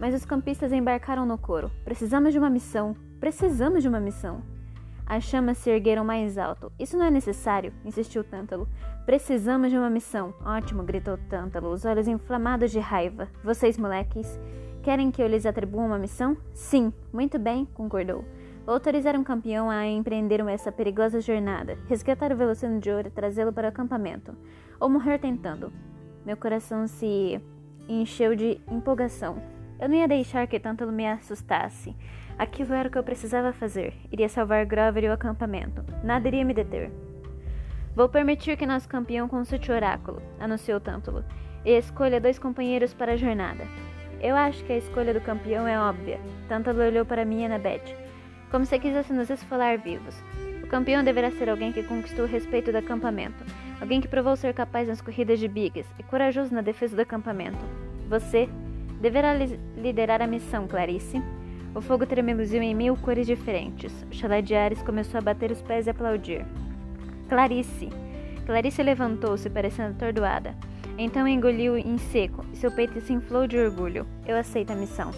Mas 0.00 0.14
os 0.14 0.24
campistas 0.24 0.72
embarcaram 0.72 1.26
no 1.26 1.36
coro. 1.36 1.70
Precisamos 1.84 2.32
de 2.32 2.38
uma 2.38 2.48
missão. 2.48 2.96
Precisamos 3.20 3.82
de 3.82 3.88
uma 3.88 4.00
missão. 4.00 4.40
As 5.04 5.24
chamas 5.24 5.58
se 5.58 5.68
ergueram 5.68 6.06
mais 6.06 6.38
alto. 6.38 6.72
Isso 6.78 6.96
não 6.96 7.04
é 7.04 7.10
necessário, 7.10 7.70
insistiu 7.84 8.24
Tântalo. 8.24 8.66
Precisamos 9.04 9.70
de 9.70 9.76
uma 9.76 9.90
missão. 9.90 10.32
Ótimo, 10.42 10.84
gritou 10.84 11.18
Tântalo, 11.28 11.70
os 11.70 11.84
olhos 11.84 12.08
inflamados 12.08 12.70
de 12.70 12.78
raiva. 12.78 13.28
Vocês, 13.44 13.76
moleques, 13.76 14.40
querem 14.82 15.10
que 15.10 15.20
eu 15.20 15.28
lhes 15.28 15.44
atribua 15.44 15.84
uma 15.84 15.98
missão? 15.98 16.34
Sim, 16.54 16.94
muito 17.12 17.38
bem, 17.38 17.66
concordou. 17.74 18.24
Vou 18.66 18.74
autorizar 18.74 19.14
um 19.14 19.22
campeão 19.22 19.70
a 19.70 19.86
empreender 19.86 20.40
essa 20.48 20.72
perigosa 20.72 21.20
jornada, 21.20 21.78
resgatar 21.88 22.32
o 22.32 22.36
Velocino 22.36 22.80
de 22.80 22.90
Ouro 22.90 23.06
e 23.06 23.12
trazê-lo 23.12 23.52
para 23.52 23.66
o 23.66 23.68
acampamento, 23.68 24.36
ou 24.80 24.88
morrer 24.88 25.20
tentando. 25.20 25.72
Meu 26.24 26.36
coração 26.36 26.88
se 26.88 27.40
encheu 27.88 28.34
de 28.34 28.60
empolgação. 28.68 29.40
Eu 29.78 29.88
não 29.88 29.94
ia 29.94 30.08
deixar 30.08 30.48
que 30.48 30.58
Tântalo 30.58 30.90
me 30.90 31.06
assustasse. 31.06 31.94
Aquilo 32.36 32.74
era 32.74 32.88
o 32.88 32.90
que 32.90 32.98
eu 32.98 33.04
precisava 33.04 33.52
fazer. 33.52 33.94
Iria 34.10 34.28
salvar 34.28 34.66
Grover 34.66 35.04
e 35.04 35.08
o 35.10 35.12
acampamento. 35.12 35.84
Nada 36.02 36.26
iria 36.26 36.44
me 36.44 36.52
deter. 36.52 36.90
Vou 37.94 38.08
permitir 38.08 38.56
que 38.56 38.66
nosso 38.66 38.88
campeão 38.88 39.28
consulte 39.28 39.70
o 39.70 39.74
oráculo, 39.76 40.20
anunciou 40.40 40.80
Tântalo, 40.80 41.24
e 41.64 41.70
escolha 41.70 42.20
dois 42.20 42.36
companheiros 42.36 42.92
para 42.92 43.12
a 43.12 43.16
jornada. 43.16 43.62
Eu 44.20 44.34
acho 44.34 44.64
que 44.64 44.72
a 44.72 44.76
escolha 44.76 45.14
do 45.14 45.20
campeão 45.20 45.68
é 45.68 45.78
óbvia. 45.78 46.18
Tântalo 46.48 46.82
olhou 46.82 47.04
para 47.04 47.24
mim 47.24 47.42
e 47.42 47.44
Annabeth, 47.44 48.05
como 48.50 48.64
se 48.64 48.78
quisesse 48.78 49.12
nos 49.12 49.30
esfolar 49.30 49.78
vivos. 49.78 50.14
O 50.62 50.66
campeão 50.66 51.04
deverá 51.04 51.30
ser 51.30 51.48
alguém 51.48 51.72
que 51.72 51.82
conquistou 51.82 52.24
o 52.24 52.28
respeito 52.28 52.72
do 52.72 52.78
acampamento, 52.78 53.44
alguém 53.80 54.00
que 54.00 54.08
provou 54.08 54.34
ser 54.36 54.52
capaz 54.52 54.88
nas 54.88 55.00
corridas 55.00 55.38
de 55.38 55.46
bigas 55.46 55.86
e 55.98 56.02
corajoso 56.02 56.54
na 56.54 56.60
defesa 56.60 56.96
do 56.96 57.02
acampamento. 57.02 57.64
Você 58.08 58.48
deverá 59.00 59.32
liderar 59.76 60.22
a 60.22 60.26
missão, 60.26 60.66
Clarice. 60.66 61.22
O 61.74 61.80
fogo 61.80 62.06
tremeluziu 62.06 62.62
em 62.62 62.74
mil 62.74 62.96
cores 62.96 63.26
diferentes. 63.26 63.92
O 64.10 64.14
chalé 64.14 64.40
de 64.40 64.54
Ares 64.54 64.82
começou 64.82 65.18
a 65.18 65.20
bater 65.20 65.50
os 65.50 65.62
pés 65.62 65.86
e 65.86 65.90
aplaudir. 65.90 66.44
Clarice! 67.28 67.90
Clarice 68.46 68.82
levantou-se, 68.82 69.50
parecendo 69.50 69.90
atordoada. 69.90 70.54
Então 70.98 71.28
engoliu 71.28 71.76
em 71.76 71.98
seco 71.98 72.44
e 72.52 72.56
seu 72.56 72.72
peito 72.72 73.00
se 73.00 73.12
inflou 73.12 73.46
de 73.46 73.58
orgulho. 73.58 74.06
Eu 74.26 74.36
aceito 74.36 74.72
a 74.72 74.76
missão. 74.76 75.10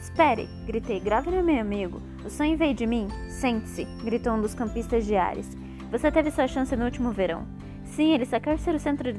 Espere! 0.00 0.48
gritei. 0.66 1.00
Grave 1.00 1.34
é 1.34 1.42
meu 1.42 1.60
amigo. 1.60 2.00
O 2.26 2.28
sonho 2.28 2.58
veio 2.58 2.74
de 2.74 2.88
mim? 2.88 3.06
Sente-se! 3.28 3.84
gritou 4.02 4.32
um 4.32 4.40
dos 4.40 4.52
campistas 4.52 5.06
de 5.06 5.14
Ares. 5.14 5.56
Você 5.92 6.10
teve 6.10 6.32
sua 6.32 6.48
chance 6.48 6.74
no 6.74 6.84
último 6.84 7.12
verão. 7.12 7.46
Sim, 7.84 8.12
ele 8.12 8.26
só 8.26 8.40
quer 8.40 8.58
ser 8.58 8.74
o 8.74 8.80
centro 8.80 9.12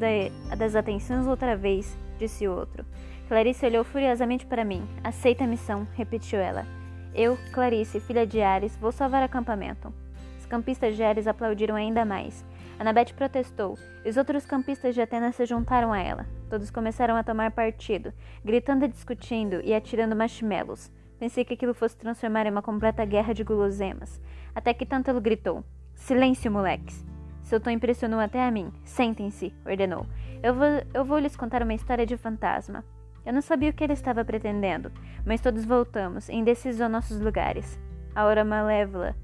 das 0.58 0.76
atenções 0.76 1.26
outra 1.26 1.56
vez, 1.56 1.98
disse 2.20 2.46
o 2.46 2.54
outro. 2.54 2.86
Clarice 3.30 3.66
olhou 3.66 3.86
furiosamente 3.86 4.46
para 4.46 4.66
mim. 4.66 4.86
Aceita 5.02 5.46
a 5.46 5.48
missão, 5.48 5.88
repetiu 5.96 6.38
ela. 6.38 6.68
Eu, 7.16 7.38
Clarice, 7.54 8.02
filha 8.02 8.28
de 8.28 8.42
Ares, 8.42 8.76
vou 8.76 8.92
salvar 8.92 9.22
o 9.22 9.26
acampamento. 9.26 9.94
Os 10.38 10.46
campistas 10.46 10.98
de 10.98 11.02
Ares 11.02 11.28
aplaudiram 11.28 11.76
ainda 11.76 12.04
mais. 12.04 12.44
Anabete 12.78 13.14
protestou, 13.14 13.80
e 14.04 14.10
os 14.10 14.18
outros 14.18 14.46
campistas 14.46 14.94
de 14.94 15.02
Atenas 15.02 15.38
se 15.38 15.46
juntaram 15.46 15.94
a 15.94 16.00
ela. 16.00 16.26
Todos 16.50 16.70
começaram 16.70 17.16
a 17.16 17.24
tomar 17.24 17.52
partido, 17.52 18.14
gritando 18.44 18.84
e 18.84 18.90
discutindo 18.90 19.62
e 19.64 19.74
atirando 19.74 20.14
marshmallows. 20.14 20.92
Pensei 21.20 21.44
que 21.44 21.54
aquilo 21.54 21.74
fosse 21.74 21.98
transformar 21.98 22.46
em 22.46 22.52
uma 22.52 22.62
completa 22.62 23.04
guerra 23.06 23.34
de 23.34 23.44
guloseimas. 23.44 24.22
Até 24.54 24.74
que 24.74 24.86
Tântalo 24.86 25.20
gritou: 25.20 25.64
Silêncio, 25.94 26.52
moleques! 26.52 27.06
Seu 27.42 27.60
tom 27.60 27.70
impressionou 27.70 28.20
até 28.20 28.46
a 28.46 28.52
mim. 28.52 28.72
Sentem-se, 28.84 29.54
ordenou. 29.66 30.06
Eu 30.44 30.54
vou, 30.54 30.68
eu 30.94 31.06
vou 31.06 31.18
lhes 31.18 31.36
contar 31.36 31.64
uma 31.64 31.74
história 31.74 32.06
de 32.06 32.18
fantasma. 32.18 32.84
Eu 33.26 33.34
não 33.34 33.42
sabia 33.42 33.70
o 33.70 33.74
que 33.74 33.84
ele 33.84 33.94
estava 33.94 34.24
pretendendo, 34.24 34.92
mas 35.26 35.42
todos 35.42 35.66
voltamos, 35.66 36.30
indecisos 36.30 36.82
aos 36.82 36.92
nossos 36.92 37.20
lugares. 37.20 37.80
A 38.14 38.22
aura 38.22 38.44
malévola 38.44 39.16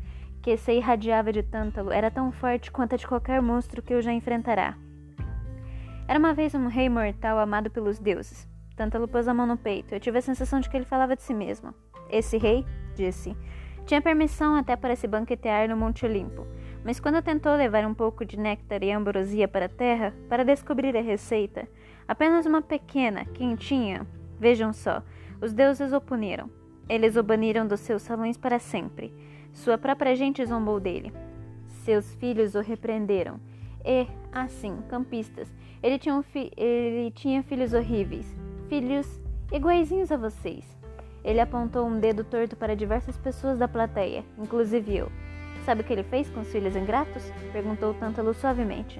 que 0.41 0.57
se 0.57 0.73
irradiava 0.73 1.31
de 1.31 1.41
Tântalo 1.41 1.91
era 1.91 2.11
tão 2.11 2.31
forte 2.31 2.69
quanto 2.69 2.95
a 2.95 2.97
de 2.97 3.07
qualquer 3.07 3.41
monstro 3.41 3.81
que 3.81 3.93
eu 3.93 4.01
já 4.01 4.11
enfrentará. 4.11 4.77
Era 6.05 6.19
uma 6.19 6.33
vez 6.33 6.53
um 6.53 6.67
rei 6.67 6.89
mortal 6.89 7.39
amado 7.39 7.69
pelos 7.69 7.97
deuses. 7.97 8.47
Tântalo 8.75 9.07
pôs 9.07 9.27
a 9.27 9.33
mão 9.33 9.45
no 9.45 9.57
peito. 9.57 9.93
Eu 9.93 9.99
tive 9.99 10.17
a 10.17 10.21
sensação 10.21 10.59
de 10.59 10.69
que 10.69 10.75
ele 10.75 10.85
falava 10.85 11.15
de 11.15 11.21
si 11.21 11.33
mesmo. 11.33 11.73
Esse 12.09 12.37
rei, 12.37 12.65
disse, 12.95 13.35
tinha 13.85 14.01
permissão 14.01 14.55
até 14.55 14.75
para 14.75 14.95
se 14.95 15.07
banquetear 15.07 15.67
no 15.69 15.77
Monte 15.77 16.05
Olimpo, 16.05 16.47
mas 16.83 16.99
quando 16.99 17.21
tentou 17.21 17.55
levar 17.55 17.85
um 17.85 17.93
pouco 17.93 18.25
de 18.25 18.37
néctar 18.37 18.83
e 18.83 18.91
ambrosia 18.91 19.47
para 19.47 19.65
a 19.65 19.69
terra 19.69 20.13
para 20.29 20.45
descobrir 20.45 20.95
a 20.95 21.01
receita, 21.01 21.67
Apenas 22.07 22.45
uma 22.45 22.61
pequena, 22.61 23.25
quentinha. 23.25 24.05
Vejam 24.39 24.73
só, 24.73 25.01
os 25.41 25.53
deuses 25.53 25.93
o 25.93 26.01
puniram. 26.01 26.49
Eles 26.89 27.15
o 27.15 27.23
baniram 27.23 27.65
dos 27.65 27.79
seus 27.79 28.01
salões 28.01 28.37
para 28.37 28.59
sempre. 28.59 29.13
Sua 29.53 29.77
própria 29.77 30.15
gente 30.15 30.45
zombou 30.45 30.79
dele. 30.79 31.13
Seus 31.85 32.13
filhos 32.15 32.55
o 32.55 32.61
repreenderam. 32.61 33.39
E, 33.85 34.07
assim, 34.31 34.77
campistas, 34.89 35.53
ele 35.81 35.97
tinha, 35.97 36.15
um 36.15 36.23
ele 36.57 37.11
tinha 37.11 37.43
filhos 37.43 37.73
horríveis. 37.73 38.35
Filhos 38.69 39.07
iguaizinhos 39.51 40.11
a 40.11 40.17
vocês. 40.17 40.65
Ele 41.23 41.39
apontou 41.39 41.85
um 41.85 41.99
dedo 41.99 42.23
torto 42.23 42.55
para 42.55 42.75
diversas 42.75 43.17
pessoas 43.17 43.57
da 43.57 43.67
plateia, 43.67 44.23
inclusive 44.37 44.97
eu. 44.97 45.11
Sabe 45.65 45.81
o 45.81 45.83
que 45.83 45.93
ele 45.93 46.03
fez 46.03 46.29
com 46.29 46.41
os 46.41 46.51
filhos 46.51 46.75
ingratos? 46.75 47.23
Perguntou 47.51 47.93
Tântalo 47.93 48.33
suavemente. 48.33 48.99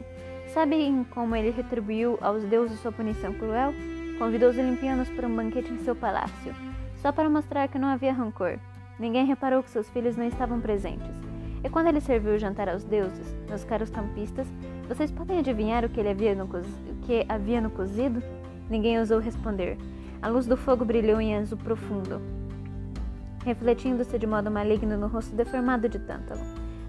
Sabem 0.53 1.03
como 1.05 1.35
ele 1.35 1.49
retribuiu 1.49 2.17
aos 2.21 2.43
deuses 2.43 2.79
sua 2.79 2.91
punição 2.91 3.33
cruel? 3.33 3.73
Convidou 4.19 4.49
os 4.49 4.57
olimpianos 4.57 5.09
para 5.09 5.27
um 5.27 5.35
banquete 5.35 5.73
em 5.73 5.79
seu 5.79 5.95
palácio, 5.95 6.53
só 7.01 7.11
para 7.11 7.29
mostrar 7.29 7.67
que 7.67 7.79
não 7.79 7.87
havia 7.87 8.13
rancor. 8.13 8.59
Ninguém 8.99 9.25
reparou 9.25 9.63
que 9.63 9.69
seus 9.69 9.89
filhos 9.89 10.15
não 10.15 10.27
estavam 10.27 10.61
presentes. 10.61 11.15
E 11.63 11.69
quando 11.69 11.87
ele 11.87 11.99
serviu 11.99 12.33
o 12.33 12.37
jantar 12.37 12.69
aos 12.69 12.83
deuses, 12.83 13.35
meus 13.47 13.63
caros 13.63 13.89
campistas, 13.89 14.47
vocês 14.87 15.11
podem 15.11 15.39
adivinhar 15.39 15.83
o 15.83 15.89
que, 15.89 15.99
ele 15.99 16.09
havia 16.09 16.35
no 16.35 16.45
o 16.45 16.95
que 17.05 17.25
havia 17.27 17.59
no 17.59 17.71
cozido? 17.71 18.21
Ninguém 18.69 18.99
ousou 18.99 19.19
responder. 19.19 19.77
A 20.21 20.27
luz 20.27 20.45
do 20.45 20.55
fogo 20.55 20.85
brilhou 20.85 21.19
em 21.19 21.35
azul 21.35 21.57
profundo, 21.57 22.21
refletindo-se 23.43 24.17
de 24.17 24.25
modo 24.25 24.49
maligno 24.49 24.97
no 24.97 25.07
rosto 25.07 25.35
deformado 25.35 25.89
de 25.89 25.99
Tântalo. 25.99 26.41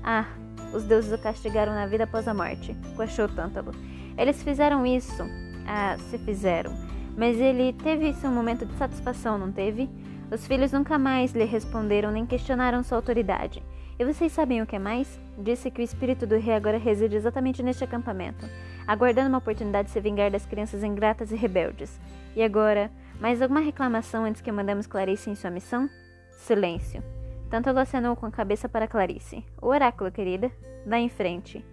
Ah, 0.02 0.26
os 0.72 0.84
deuses 0.84 1.12
o 1.12 1.18
castigaram 1.18 1.72
na 1.72 1.86
vida 1.86 2.04
após 2.04 2.28
a 2.28 2.34
morte, 2.34 2.76
coachou 2.96 3.28
Tântalo. 3.28 3.72
Eles 4.16 4.42
fizeram 4.42 4.86
isso. 4.86 5.22
Ah, 5.66 5.96
se 6.10 6.18
fizeram. 6.18 6.72
Mas 7.16 7.38
ele 7.38 7.72
teve 7.72 8.12
seu 8.14 8.30
momento 8.30 8.66
de 8.66 8.74
satisfação, 8.74 9.38
não 9.38 9.50
teve? 9.50 9.88
Os 10.30 10.46
filhos 10.46 10.72
nunca 10.72 10.98
mais 10.98 11.32
lhe 11.32 11.44
responderam 11.44 12.10
nem 12.10 12.26
questionaram 12.26 12.82
sua 12.82 12.98
autoridade. 12.98 13.62
E 13.98 14.04
vocês 14.04 14.32
sabem 14.32 14.60
o 14.60 14.66
que 14.66 14.76
é 14.76 14.78
mais? 14.78 15.20
Disse 15.38 15.70
que 15.70 15.80
o 15.80 15.84
espírito 15.84 16.26
do 16.26 16.36
rei 16.36 16.54
agora 16.54 16.78
reside 16.78 17.14
exatamente 17.14 17.62
neste 17.62 17.84
acampamento, 17.84 18.44
aguardando 18.86 19.28
uma 19.28 19.38
oportunidade 19.38 19.88
de 19.88 19.92
se 19.92 20.00
vingar 20.00 20.30
das 20.30 20.46
crianças 20.46 20.82
ingratas 20.82 21.32
e 21.32 21.36
rebeldes. 21.36 22.00
E 22.36 22.42
agora, 22.42 22.90
mais 23.20 23.40
alguma 23.40 23.60
reclamação 23.60 24.24
antes 24.24 24.42
que 24.42 24.52
mandemos 24.52 24.86
Clarice 24.86 25.30
em 25.30 25.34
sua 25.34 25.50
missão? 25.50 25.88
Silêncio. 26.30 27.02
Tanto 27.48 27.68
ela 27.68 27.82
acenou 27.82 28.16
com 28.16 28.26
a 28.26 28.30
cabeça 28.30 28.68
para 28.68 28.88
Clarice. 28.88 29.44
O 29.62 29.68
oráculo, 29.68 30.10
querida. 30.10 30.50
Vá 30.86 30.98
em 30.98 31.08
frente. 31.08 31.64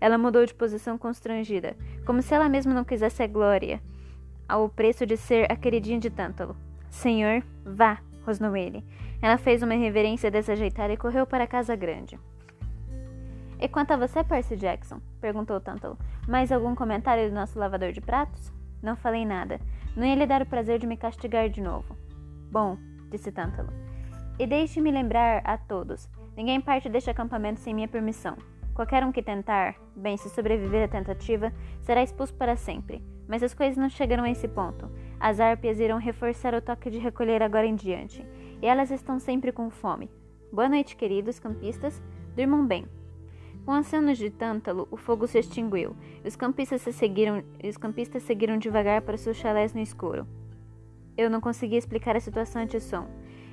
Ela 0.00 0.18
mudou 0.18 0.44
de 0.44 0.54
posição 0.54 0.98
constrangida, 0.98 1.76
como 2.04 2.22
se 2.22 2.34
ela 2.34 2.48
mesma 2.48 2.74
não 2.74 2.84
quisesse 2.84 3.22
a 3.22 3.26
glória, 3.26 3.80
ao 4.48 4.68
preço 4.68 5.06
de 5.06 5.16
ser 5.16 5.50
a 5.50 5.56
queridinha 5.56 5.98
de 5.98 6.10
Tântalo. 6.10 6.56
Senhor, 6.90 7.42
vá, 7.64 7.98
rosnou 8.24 8.56
ele. 8.56 8.84
Ela 9.20 9.38
fez 9.38 9.62
uma 9.62 9.74
reverência 9.74 10.30
desajeitada 10.30 10.92
e 10.92 10.96
correu 10.96 11.26
para 11.26 11.44
a 11.44 11.46
casa 11.46 11.74
grande. 11.74 12.18
E 13.58 13.68
quanto 13.68 13.92
a 13.92 13.96
você, 13.96 14.22
Percy 14.22 14.56
Jackson? 14.56 15.00
perguntou 15.20 15.60
Tântalo. 15.60 15.98
Mais 16.28 16.52
algum 16.52 16.74
comentário 16.74 17.28
do 17.28 17.34
nosso 17.34 17.58
lavador 17.58 17.92
de 17.92 18.00
pratos? 18.00 18.52
Não 18.82 18.96
falei 18.96 19.24
nada. 19.24 19.60
Não 19.96 20.04
ia 20.06 20.14
lhe 20.14 20.26
dar 20.26 20.42
o 20.42 20.46
prazer 20.46 20.78
de 20.78 20.86
me 20.86 20.96
castigar 20.96 21.48
de 21.48 21.62
novo. 21.62 21.96
Bom, 22.50 22.76
disse 23.10 23.32
Tântalo. 23.32 23.72
E 24.38 24.46
deixe-me 24.46 24.90
lembrar 24.90 25.40
a 25.44 25.56
todos: 25.56 26.08
ninguém 26.36 26.60
parte 26.60 26.88
deste 26.88 27.08
acampamento 27.08 27.60
sem 27.60 27.74
minha 27.74 27.88
permissão. 27.88 28.36
Qualquer 28.74 29.02
um 29.04 29.10
que 29.10 29.22
tentar, 29.22 29.74
bem, 29.96 30.18
se 30.18 30.28
sobreviver 30.28 30.84
à 30.84 30.88
tentativa, 30.88 31.50
será 31.80 32.02
expulso 32.02 32.34
para 32.34 32.56
sempre. 32.56 33.02
Mas 33.26 33.42
as 33.42 33.54
coisas 33.54 33.78
não 33.78 33.88
chegaram 33.88 34.24
a 34.24 34.30
esse 34.30 34.46
ponto. 34.46 34.90
As 35.18 35.40
árpias 35.40 35.80
irão 35.80 35.98
reforçar 35.98 36.54
o 36.54 36.60
toque 36.60 36.90
de 36.90 36.98
recolher 36.98 37.42
agora 37.42 37.66
em 37.66 37.74
diante. 37.74 38.24
E 38.60 38.66
elas 38.66 38.90
estão 38.90 39.18
sempre 39.18 39.50
com 39.50 39.70
fome. 39.70 40.10
Boa 40.52 40.68
noite, 40.68 40.94
queridos 40.94 41.38
campistas. 41.38 42.02
Durmam 42.36 42.66
bem. 42.66 42.86
Com 43.66 43.72
acenos 43.72 44.16
de 44.16 44.30
tântalo, 44.30 44.86
o 44.92 44.96
fogo 44.96 45.26
se 45.26 45.40
extinguiu 45.40 45.96
e 46.24 46.28
os 46.28 46.36
campistas, 46.36 46.82
se 46.82 46.92
seguiram, 46.92 47.42
os 47.64 47.76
campistas 47.76 48.22
seguiram 48.22 48.56
devagar 48.58 49.02
para 49.02 49.16
seus 49.16 49.36
chalés 49.36 49.74
no 49.74 49.80
escuro. 49.80 50.24
Eu 51.18 51.28
não 51.28 51.40
conseguia 51.40 51.76
explicar 51.76 52.14
a 52.14 52.20
situação 52.20 52.62
a 52.62 52.66
Tisson. 52.66 53.08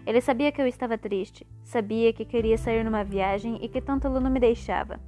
Ele 0.06 0.22
sabia 0.22 0.52
que 0.52 0.62
eu 0.62 0.68
estava 0.68 1.00
triste, 1.00 1.48
sabia 1.64 2.14
que 2.14 2.26
queria 2.26 2.60
sair 2.60 2.84
numa 2.84 3.04
viagem 3.04 3.58
e 3.60 3.68
que 3.68 3.82
Tântalo 3.82 4.20
não 4.20 4.30
me 4.30 4.40
deixava. 4.40 5.00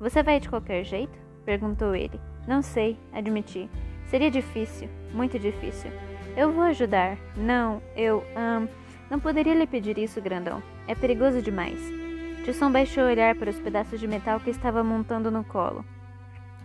Você 0.00 0.24
vai 0.24 0.40
de 0.40 0.48
qualquer 0.48 0.82
jeito? 0.82 1.16
perguntou 1.44 1.94
ele. 1.94 2.20
Não 2.48 2.62
sei, 2.62 2.98
admiti. 3.12 3.70
Seria 4.06 4.30
difícil, 4.30 4.88
muito 5.12 5.38
difícil. 5.38 5.92
Eu 6.36 6.50
vou 6.50 6.64
ajudar. 6.64 7.16
Não, 7.36 7.80
eu. 7.94 8.24
Um, 8.36 8.66
não 9.08 9.20
poderia 9.20 9.54
lhe 9.54 9.68
pedir 9.68 9.96
isso, 9.98 10.20
grandão. 10.20 10.60
É 10.88 10.96
perigoso 10.96 11.40
demais. 11.40 12.05
Tisson 12.46 12.70
baixou 12.70 13.02
o 13.02 13.08
olhar 13.08 13.34
para 13.34 13.50
os 13.50 13.58
pedaços 13.58 13.98
de 13.98 14.06
metal 14.06 14.38
que 14.38 14.50
estava 14.50 14.84
montando 14.84 15.32
no 15.32 15.42
colo. 15.42 15.84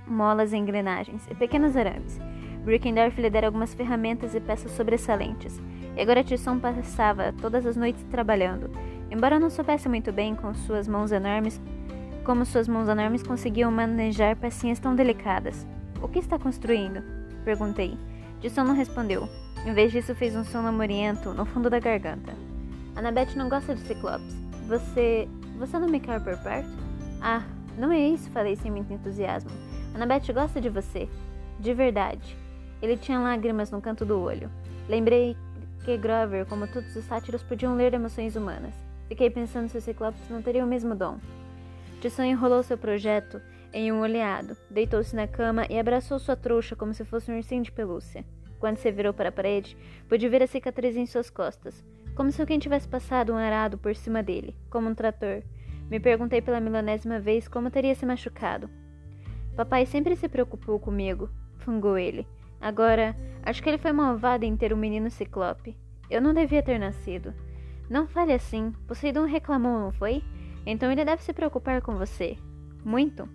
Molas 0.05 0.53
engrenagens 0.53 1.25
e 1.27 1.33
pequenos 1.33 1.75
arames. 1.75 2.19
Brickendorf 2.63 3.19
lhe 3.19 3.31
dera 3.31 3.47
algumas 3.47 3.73
ferramentas 3.73 4.35
e 4.35 4.39
peças 4.39 4.73
sobressalentes. 4.73 5.59
E 5.97 6.01
agora 6.01 6.23
Tisson 6.23 6.59
passava 6.59 7.33
todas 7.33 7.65
as 7.65 7.75
noites 7.75 8.03
trabalhando. 8.11 8.69
Embora 9.09 9.39
não 9.39 9.49
soubesse 9.49 9.89
muito 9.89 10.11
bem 10.11 10.35
com 10.35 10.53
suas 10.53 10.87
mãos 10.87 11.11
enormes, 11.11 11.59
como 12.23 12.45
suas 12.45 12.67
mãos 12.67 12.87
enormes 12.87 13.23
conseguiam 13.23 13.71
manejar 13.71 14.35
pecinhas 14.35 14.77
tão 14.79 14.95
delicadas. 14.95 15.65
O 15.99 16.07
que 16.07 16.19
está 16.19 16.37
construindo? 16.37 17.01
Perguntei. 17.43 17.97
Tisson 18.39 18.65
não 18.65 18.75
respondeu. 18.75 19.27
Em 19.65 19.73
vez 19.73 19.91
disso, 19.91 20.13
fez 20.13 20.35
um 20.35 20.43
som 20.43 20.61
lamuriento 20.61 21.33
no 21.33 21.43
fundo 21.43 21.71
da 21.71 21.79
garganta. 21.79 22.35
Annabeth 22.95 23.35
não 23.35 23.49
gosta 23.49 23.73
de 23.73 23.81
ciclopes. 23.81 24.35
Você. 24.67 25.27
Você 25.61 25.77
não 25.77 25.87
me 25.87 25.99
quer 25.99 26.19
por 26.19 26.35
perto? 26.39 26.71
Ah, 27.21 27.43
não 27.77 27.91
é 27.91 27.99
isso, 27.99 28.31
falei 28.31 28.55
sem 28.55 28.71
muito 28.71 28.91
entusiasmo. 28.91 29.51
Annabeth 29.93 30.33
gosta 30.33 30.59
de 30.59 30.69
você. 30.69 31.07
De 31.59 31.71
verdade. 31.71 32.35
Ele 32.81 32.97
tinha 32.97 33.19
lágrimas 33.19 33.69
no 33.69 33.79
canto 33.79 34.03
do 34.03 34.19
olho. 34.19 34.49
Lembrei 34.89 35.37
que 35.85 35.95
Grover, 35.97 36.47
como 36.47 36.65
todos 36.65 36.95
os 36.95 37.05
sátiros, 37.05 37.43
podiam 37.43 37.75
ler 37.75 37.93
emoções 37.93 38.35
humanas. 38.35 38.73
Fiquei 39.07 39.29
pensando 39.29 39.69
se 39.69 39.77
os 39.77 39.83
ciclopes 39.83 40.27
não 40.31 40.41
teriam 40.41 40.65
o 40.65 40.69
mesmo 40.69 40.95
dom. 40.95 41.19
Tisson 42.01 42.23
enrolou 42.23 42.63
seu 42.63 42.75
projeto 42.75 43.39
em 43.71 43.91
um 43.91 44.01
oleado, 44.01 44.57
deitou-se 44.67 45.15
na 45.15 45.27
cama 45.27 45.67
e 45.69 45.77
abraçou 45.77 46.17
sua 46.17 46.35
trouxa 46.35 46.75
como 46.75 46.91
se 46.91 47.05
fosse 47.05 47.31
um 47.31 47.35
ursinho 47.35 47.61
de 47.61 47.71
pelúcia. 47.71 48.25
Quando 48.59 48.77
se 48.77 48.91
virou 48.91 49.13
para 49.13 49.29
a 49.29 49.31
parede, 49.31 49.77
pude 50.09 50.27
ver 50.27 50.41
a 50.41 50.47
cicatriz 50.47 50.97
em 50.97 51.05
suas 51.05 51.29
costas, 51.29 51.85
como 52.15 52.31
se 52.31 52.41
alguém 52.41 52.59
tivesse 52.59 52.87
passado 52.87 53.33
um 53.33 53.37
arado 53.37 53.77
por 53.77 53.95
cima 53.95 54.21
dele, 54.21 54.55
como 54.69 54.89
um 54.89 54.95
trator. 54.95 55.43
Me 55.89 55.99
perguntei 55.99 56.41
pela 56.41 56.59
milionésima 56.59 57.19
vez 57.19 57.47
como 57.47 57.69
teria 57.69 57.95
se 57.95 58.05
machucado. 58.05 58.69
Papai 59.55 59.85
sempre 59.85 60.15
se 60.15 60.29
preocupou 60.29 60.79
comigo, 60.79 61.29
fungou 61.57 61.97
ele. 61.97 62.27
Agora, 62.59 63.15
acho 63.43 63.61
que 63.61 63.69
ele 63.69 63.77
foi 63.77 63.91
malvado 63.91 64.45
em 64.45 64.55
ter 64.55 64.73
um 64.73 64.77
menino 64.77 65.09
ciclope. 65.09 65.75
Eu 66.09 66.21
não 66.21 66.33
devia 66.33 66.63
ter 66.63 66.79
nascido. 66.79 67.33
Não 67.89 68.07
fale 68.07 68.33
assim. 68.33 68.71
Poseidon 68.87 69.25
reclamou, 69.25 69.79
não 69.79 69.91
foi? 69.91 70.23
Então 70.65 70.91
ele 70.91 71.03
deve 71.03 71.23
se 71.23 71.33
preocupar 71.33 71.81
com 71.81 71.95
você. 71.95 72.37
Muito. 72.85 73.27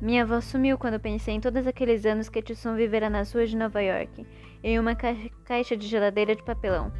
Minha 0.00 0.22
avó 0.22 0.40
sumiu 0.40 0.78
quando 0.78 1.00
pensei 1.00 1.34
em 1.34 1.40
todos 1.40 1.66
aqueles 1.66 2.06
anos 2.06 2.28
que 2.28 2.40
Tisson 2.40 2.76
vivera 2.76 3.10
nas 3.10 3.32
ruas 3.32 3.50
de 3.50 3.56
Nova 3.56 3.82
York, 3.82 4.24
em 4.62 4.78
uma 4.78 4.94
ca 4.94 5.14
caixa 5.44 5.76
de 5.76 5.88
geladeira 5.88 6.36
de 6.36 6.42
papelão. 6.42 6.92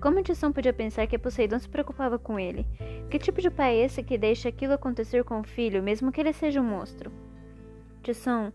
Como 0.00 0.22
Tisson 0.22 0.52
podia 0.52 0.72
pensar 0.72 1.08
que 1.08 1.18
Poseidon 1.18 1.58
se 1.58 1.68
preocupava 1.68 2.20
com 2.20 2.38
ele? 2.38 2.64
Que 3.10 3.18
tipo 3.18 3.40
de 3.40 3.50
pai 3.50 3.76
é 3.76 3.84
esse 3.84 4.00
que 4.00 4.16
deixa 4.16 4.48
aquilo 4.48 4.72
acontecer 4.72 5.24
com 5.24 5.40
o 5.40 5.44
filho, 5.44 5.82
mesmo 5.82 6.12
que 6.12 6.20
ele 6.20 6.32
seja 6.32 6.60
um 6.60 6.64
monstro? 6.64 7.10
Tisson, 8.00 8.52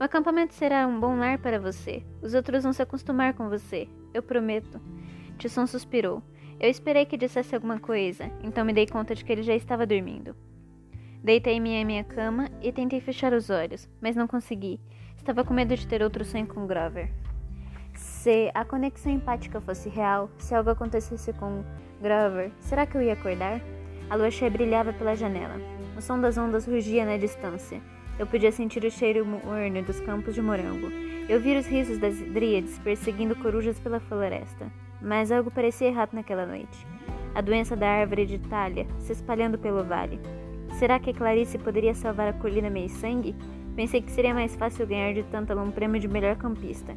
o 0.00 0.02
acampamento 0.02 0.54
será 0.54 0.86
um 0.86 0.98
bom 0.98 1.18
lar 1.18 1.38
para 1.38 1.60
você. 1.60 2.02
Os 2.22 2.32
outros 2.32 2.62
vão 2.62 2.72
se 2.72 2.80
acostumar 2.80 3.34
com 3.34 3.50
você. 3.50 3.86
Eu 4.14 4.22
prometo. 4.22 4.80
Tisson 5.36 5.66
suspirou. 5.66 6.22
Eu 6.58 6.70
esperei 6.70 7.04
que 7.04 7.18
dissesse 7.18 7.54
alguma 7.54 7.78
coisa, 7.78 8.30
então 8.42 8.64
me 8.64 8.72
dei 8.72 8.86
conta 8.86 9.14
de 9.14 9.22
que 9.22 9.30
ele 9.30 9.42
já 9.42 9.54
estava 9.54 9.84
dormindo. 9.84 10.34
Deitei-me 11.22 11.70
em 11.70 11.84
minha 11.84 12.04
cama 12.04 12.48
e 12.62 12.72
tentei 12.72 13.00
fechar 13.00 13.34
os 13.34 13.50
olhos, 13.50 13.86
mas 14.00 14.16
não 14.16 14.26
consegui. 14.26 14.80
Estava 15.14 15.44
com 15.44 15.52
medo 15.52 15.76
de 15.76 15.86
ter 15.86 16.00
outro 16.02 16.24
sonho 16.24 16.46
com 16.46 16.66
Grover. 16.66 17.12
Se 18.26 18.50
a 18.54 18.64
conexão 18.64 19.12
empática 19.12 19.60
fosse 19.60 19.88
real, 19.88 20.28
se 20.36 20.52
algo 20.52 20.70
acontecesse 20.70 21.32
com 21.34 21.62
Grover, 22.02 22.50
será 22.58 22.84
que 22.84 22.96
eu 22.96 23.02
ia 23.02 23.12
acordar? 23.12 23.60
A 24.10 24.16
lua 24.16 24.32
cheia 24.32 24.50
brilhava 24.50 24.92
pela 24.92 25.14
janela. 25.14 25.54
O 25.96 26.02
som 26.02 26.20
das 26.20 26.36
ondas 26.36 26.66
rugia 26.66 27.06
na 27.06 27.18
distância. 27.18 27.80
Eu 28.18 28.26
podia 28.26 28.50
sentir 28.50 28.82
o 28.82 28.90
cheiro 28.90 29.24
morno 29.24 29.80
dos 29.80 30.00
campos 30.00 30.34
de 30.34 30.42
morango. 30.42 30.88
Eu 31.28 31.38
vi 31.38 31.56
os 31.56 31.68
risos 31.68 31.98
das 31.98 32.16
dríades 32.16 32.76
perseguindo 32.80 33.36
corujas 33.36 33.78
pela 33.78 34.00
floresta. 34.00 34.72
Mas 35.00 35.30
algo 35.30 35.48
parecia 35.48 35.86
errado 35.86 36.12
naquela 36.12 36.46
noite. 36.46 36.84
A 37.32 37.40
doença 37.40 37.76
da 37.76 37.86
árvore 37.86 38.26
de 38.26 38.40
talha 38.40 38.88
se 38.98 39.12
espalhando 39.12 39.56
pelo 39.56 39.84
vale. 39.84 40.18
Será 40.80 40.98
que 40.98 41.14
Clarice 41.14 41.58
poderia 41.58 41.94
salvar 41.94 42.26
a 42.26 42.32
colina 42.32 42.70
meio 42.70 42.88
sangue? 42.88 43.36
Pensei 43.76 44.02
que 44.02 44.10
seria 44.10 44.34
mais 44.34 44.56
fácil 44.56 44.84
ganhar 44.84 45.14
de 45.14 45.22
Tântalo 45.22 45.62
um 45.62 45.70
prêmio 45.70 46.00
de 46.00 46.08
melhor 46.08 46.34
campista. 46.34 46.96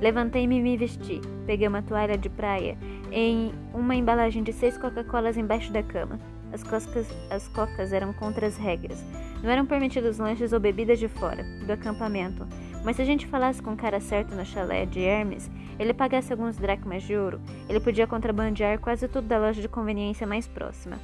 Levantei-me 0.00 0.58
e 0.58 0.62
me 0.62 0.76
vesti. 0.76 1.20
Peguei 1.46 1.66
uma 1.66 1.82
toalha 1.82 2.16
de 2.16 2.28
praia 2.28 2.78
em 3.10 3.52
uma 3.74 3.96
embalagem 3.96 4.42
de 4.42 4.52
seis 4.52 4.78
Coca-Colas 4.78 5.36
embaixo 5.36 5.72
da 5.72 5.82
cama. 5.82 6.20
As, 6.52 6.62
coscas, 6.62 7.06
as 7.30 7.48
cocas 7.48 7.92
eram 7.92 8.12
contra 8.12 8.46
as 8.46 8.56
regras. 8.56 9.04
Não 9.42 9.50
eram 9.50 9.66
permitidos 9.66 10.18
lanches 10.18 10.52
ou 10.52 10.60
bebidas 10.60 10.98
de 10.98 11.08
fora, 11.08 11.44
do 11.66 11.72
acampamento. 11.72 12.46
Mas 12.84 12.96
se 12.96 13.02
a 13.02 13.04
gente 13.04 13.26
falasse 13.26 13.62
com 13.62 13.72
o 13.72 13.76
cara 13.76 14.00
certo 14.00 14.34
no 14.34 14.44
chalé 14.44 14.86
de 14.86 15.00
Hermes, 15.00 15.50
ele 15.78 15.92
pagasse 15.92 16.32
alguns 16.32 16.56
dracmas 16.56 17.02
de 17.02 17.16
ouro, 17.16 17.40
ele 17.68 17.80
podia 17.80 18.06
contrabandear 18.06 18.78
quase 18.80 19.06
tudo 19.08 19.28
da 19.28 19.38
loja 19.38 19.60
de 19.60 19.68
conveniência 19.68 20.26
mais 20.26 20.46
próxima. 20.46 20.98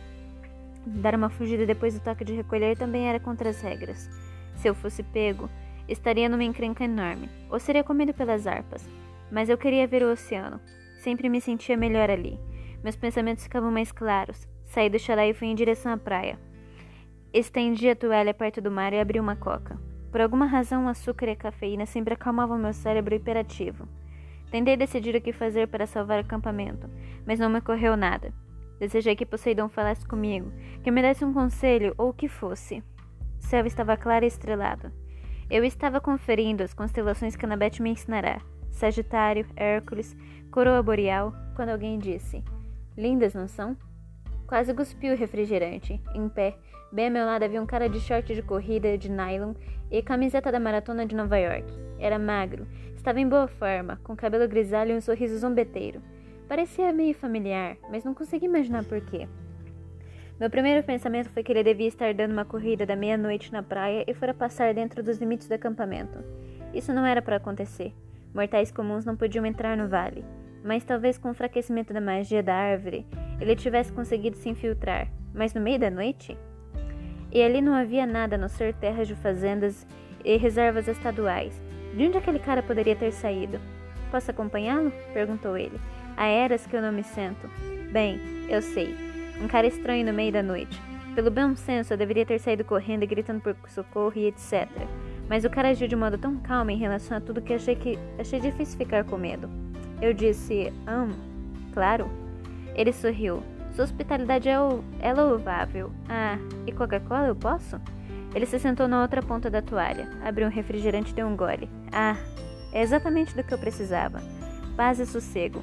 Dar 0.86 1.14
uma 1.14 1.30
fugida 1.30 1.66
depois 1.66 1.94
do 1.94 2.00
toque 2.00 2.24
de 2.24 2.34
recolher 2.34 2.76
também 2.76 3.08
era 3.08 3.20
contra 3.20 3.50
as 3.50 3.60
regras. 3.60 4.08
Se 4.56 4.68
eu 4.68 4.74
fosse 4.74 5.02
pego, 5.02 5.48
estaria 5.88 6.28
numa 6.28 6.44
encrenca 6.44 6.84
enorme, 6.84 7.28
ou 7.50 7.58
seria 7.58 7.84
comido 7.84 8.14
pelas 8.14 8.46
arpas. 8.46 8.88
Mas 9.30 9.48
eu 9.48 9.58
queria 9.58 9.86
ver 9.86 10.02
o 10.02 10.12
oceano. 10.12 10.60
Sempre 10.98 11.28
me 11.28 11.40
sentia 11.40 11.76
melhor 11.76 12.10
ali. 12.10 12.38
Meus 12.82 12.96
pensamentos 12.96 13.44
ficavam 13.44 13.70
mais 13.70 13.92
claros. 13.92 14.46
Saí 14.64 14.88
do 14.88 14.98
chalé 14.98 15.28
e 15.28 15.34
fui 15.34 15.48
em 15.48 15.54
direção 15.54 15.92
à 15.92 15.96
praia. 15.96 16.38
Estendi 17.32 17.88
a 17.88 17.96
toalha 17.96 18.32
perto 18.32 18.60
do 18.60 18.70
mar 18.70 18.92
e 18.92 19.00
abri 19.00 19.18
uma 19.18 19.36
coca. 19.36 19.78
Por 20.10 20.20
alguma 20.20 20.46
razão, 20.46 20.84
o 20.84 20.88
açúcar 20.88 21.26
e 21.26 21.32
a 21.32 21.36
cafeína 21.36 21.86
sempre 21.86 22.14
acalmavam 22.14 22.58
meu 22.58 22.72
cérebro 22.72 23.14
hiperativo. 23.14 23.88
Tentei 24.50 24.76
decidir 24.76 25.16
o 25.16 25.20
que 25.20 25.32
fazer 25.32 25.66
para 25.66 25.86
salvar 25.86 26.18
o 26.18 26.20
acampamento, 26.20 26.88
mas 27.26 27.40
não 27.40 27.50
me 27.50 27.58
ocorreu 27.58 27.96
nada. 27.96 28.32
Desejei 28.78 29.16
que 29.16 29.26
Poseidon 29.26 29.68
falasse 29.68 30.06
comigo, 30.06 30.52
que 30.82 30.90
me 30.90 31.02
desse 31.02 31.24
um 31.24 31.32
conselho 31.32 31.92
ou 31.98 32.10
o 32.10 32.14
que 32.14 32.28
fosse. 32.28 32.82
O 33.40 33.42
céu 33.42 33.66
estava 33.66 33.96
claro 33.96 34.24
e 34.24 34.28
estrelado. 34.28 34.92
Eu 35.50 35.62
estava 35.62 36.00
conferindo 36.00 36.62
as 36.62 36.72
constelações 36.72 37.36
que 37.36 37.44
Anabete 37.44 37.82
me 37.82 37.90
ensinará. 37.90 38.40
Sagitário, 38.70 39.46
Hércules, 39.54 40.16
Coroa 40.50 40.82
Boreal, 40.82 41.34
quando 41.54 41.68
alguém 41.68 41.98
disse: 41.98 42.42
Lindas, 42.96 43.34
não 43.34 43.46
são? 43.46 43.76
Quase 44.46 44.74
cuspiu 44.74 45.12
o 45.12 45.16
refrigerante. 45.16 46.00
Em 46.14 46.28
pé, 46.28 46.56
bem 46.90 47.06
a 47.06 47.10
meu 47.10 47.26
lado 47.26 47.44
havia 47.44 47.60
um 47.60 47.66
cara 47.66 47.88
de 47.88 48.00
short 48.00 48.34
de 48.34 48.42
corrida 48.42 48.96
de 48.96 49.10
nylon 49.10 49.54
e 49.90 50.02
camiseta 50.02 50.50
da 50.50 50.58
maratona 50.58 51.06
de 51.06 51.14
Nova 51.14 51.36
York. 51.38 51.72
Era 51.98 52.18
magro, 52.18 52.66
estava 52.94 53.20
em 53.20 53.28
boa 53.28 53.46
forma, 53.46 54.00
com 54.02 54.16
cabelo 54.16 54.48
grisalho 54.48 54.92
e 54.92 54.96
um 54.96 55.00
sorriso 55.00 55.38
zombeteiro. 55.38 56.02
Parecia 56.48 56.92
meio 56.92 57.14
familiar, 57.14 57.76
mas 57.90 58.04
não 58.04 58.14
consegui 58.14 58.46
imaginar 58.46 58.84
por 58.84 59.00
quê. 59.00 59.28
Meu 60.38 60.50
primeiro 60.50 60.84
pensamento 60.84 61.30
foi 61.30 61.42
que 61.42 61.52
ele 61.52 61.62
devia 61.62 61.88
estar 61.88 62.12
dando 62.12 62.32
uma 62.32 62.44
corrida 62.44 62.84
da 62.84 62.96
meia-noite 62.96 63.52
na 63.52 63.62
praia 63.62 64.04
e 64.06 64.14
fora 64.14 64.34
passar 64.34 64.74
dentro 64.74 65.02
dos 65.02 65.18
limites 65.18 65.48
do 65.48 65.54
acampamento. 65.54 66.18
Isso 66.72 66.92
não 66.92 67.06
era 67.06 67.22
para 67.22 67.36
acontecer. 67.36 67.92
Mortais 68.34 68.72
comuns 68.72 69.04
não 69.04 69.16
podiam 69.16 69.46
entrar 69.46 69.76
no 69.76 69.88
vale 69.88 70.24
mas 70.64 70.82
talvez 70.82 71.18
com 71.18 71.28
o 71.28 71.30
enfraquecimento 71.32 71.92
da 71.92 72.00
magia 72.00 72.42
da 72.42 72.54
árvore 72.54 73.06
ele 73.38 73.54
tivesse 73.54 73.92
conseguido 73.92 74.36
se 74.36 74.48
infiltrar. 74.48 75.08
Mas 75.34 75.52
no 75.52 75.60
meio 75.60 75.78
da 75.78 75.90
noite? 75.90 76.38
E 77.30 77.42
ali 77.42 77.60
não 77.60 77.74
havia 77.74 78.06
nada 78.06 78.36
a 78.36 78.38
não 78.38 78.48
ser 78.48 78.72
terras 78.74 79.06
de 79.06 79.14
fazendas 79.16 79.86
e 80.24 80.36
reservas 80.36 80.88
estaduais. 80.88 81.60
De 81.94 82.06
onde 82.06 82.16
aquele 82.16 82.38
cara 82.38 82.62
poderia 82.62 82.96
ter 82.96 83.12
saído? 83.12 83.60
Posso 84.10 84.30
acompanhá-lo? 84.30 84.92
perguntou 85.12 85.58
ele. 85.58 85.78
Há 86.16 86.26
eras 86.26 86.64
que 86.66 86.74
eu 86.74 86.80
não 86.80 86.92
me 86.92 87.02
sento. 87.02 87.50
Bem, 87.90 88.20
eu 88.48 88.62
sei. 88.62 89.13
Um 89.44 89.46
cara 89.46 89.66
estranho 89.66 90.06
no 90.06 90.12
meio 90.14 90.32
da 90.32 90.42
noite. 90.42 90.80
Pelo 91.14 91.30
bom 91.30 91.54
senso, 91.54 91.92
eu 91.92 91.98
deveria 91.98 92.24
ter 92.24 92.38
saído 92.38 92.64
correndo 92.64 93.02
e 93.02 93.06
gritando 93.06 93.42
por 93.42 93.54
socorro 93.68 94.14
e 94.16 94.28
etc. 94.28 94.66
Mas 95.28 95.44
o 95.44 95.50
cara 95.50 95.68
agiu 95.68 95.86
de 95.86 95.94
modo 95.94 96.16
tão 96.16 96.38
calmo 96.38 96.70
em 96.70 96.78
relação 96.78 97.18
a 97.18 97.20
tudo 97.20 97.42
que 97.42 97.52
achei 97.52 97.76
que 97.76 97.98
achei 98.18 98.40
difícil 98.40 98.78
ficar 98.78 99.04
com 99.04 99.18
medo. 99.18 99.50
Eu 100.00 100.14
disse, 100.14 100.72
hum, 100.88 101.12
claro. 101.74 102.08
Ele 102.74 102.90
sorriu. 102.90 103.42
Sua 103.74 103.84
hospitalidade 103.84 104.48
é, 104.48 104.56
é 105.00 105.12
louvável. 105.12 105.92
Ah, 106.08 106.38
e 106.66 106.72
Coca-Cola 106.72 107.28
eu 107.28 107.36
posso? 107.36 107.78
Ele 108.34 108.46
se 108.46 108.58
sentou 108.58 108.88
na 108.88 109.02
outra 109.02 109.22
ponta 109.22 109.50
da 109.50 109.60
toalha, 109.60 110.08
abriu 110.24 110.46
um 110.46 110.50
refrigerante 110.50 111.12
e 111.12 111.14
deu 111.14 111.26
um 111.26 111.36
gole. 111.36 111.68
Ah, 111.92 112.16
é 112.72 112.80
exatamente 112.80 113.36
do 113.36 113.44
que 113.44 113.52
eu 113.52 113.58
precisava. 113.58 114.22
Paz 114.74 114.98
e 115.00 115.04
sossego. 115.04 115.62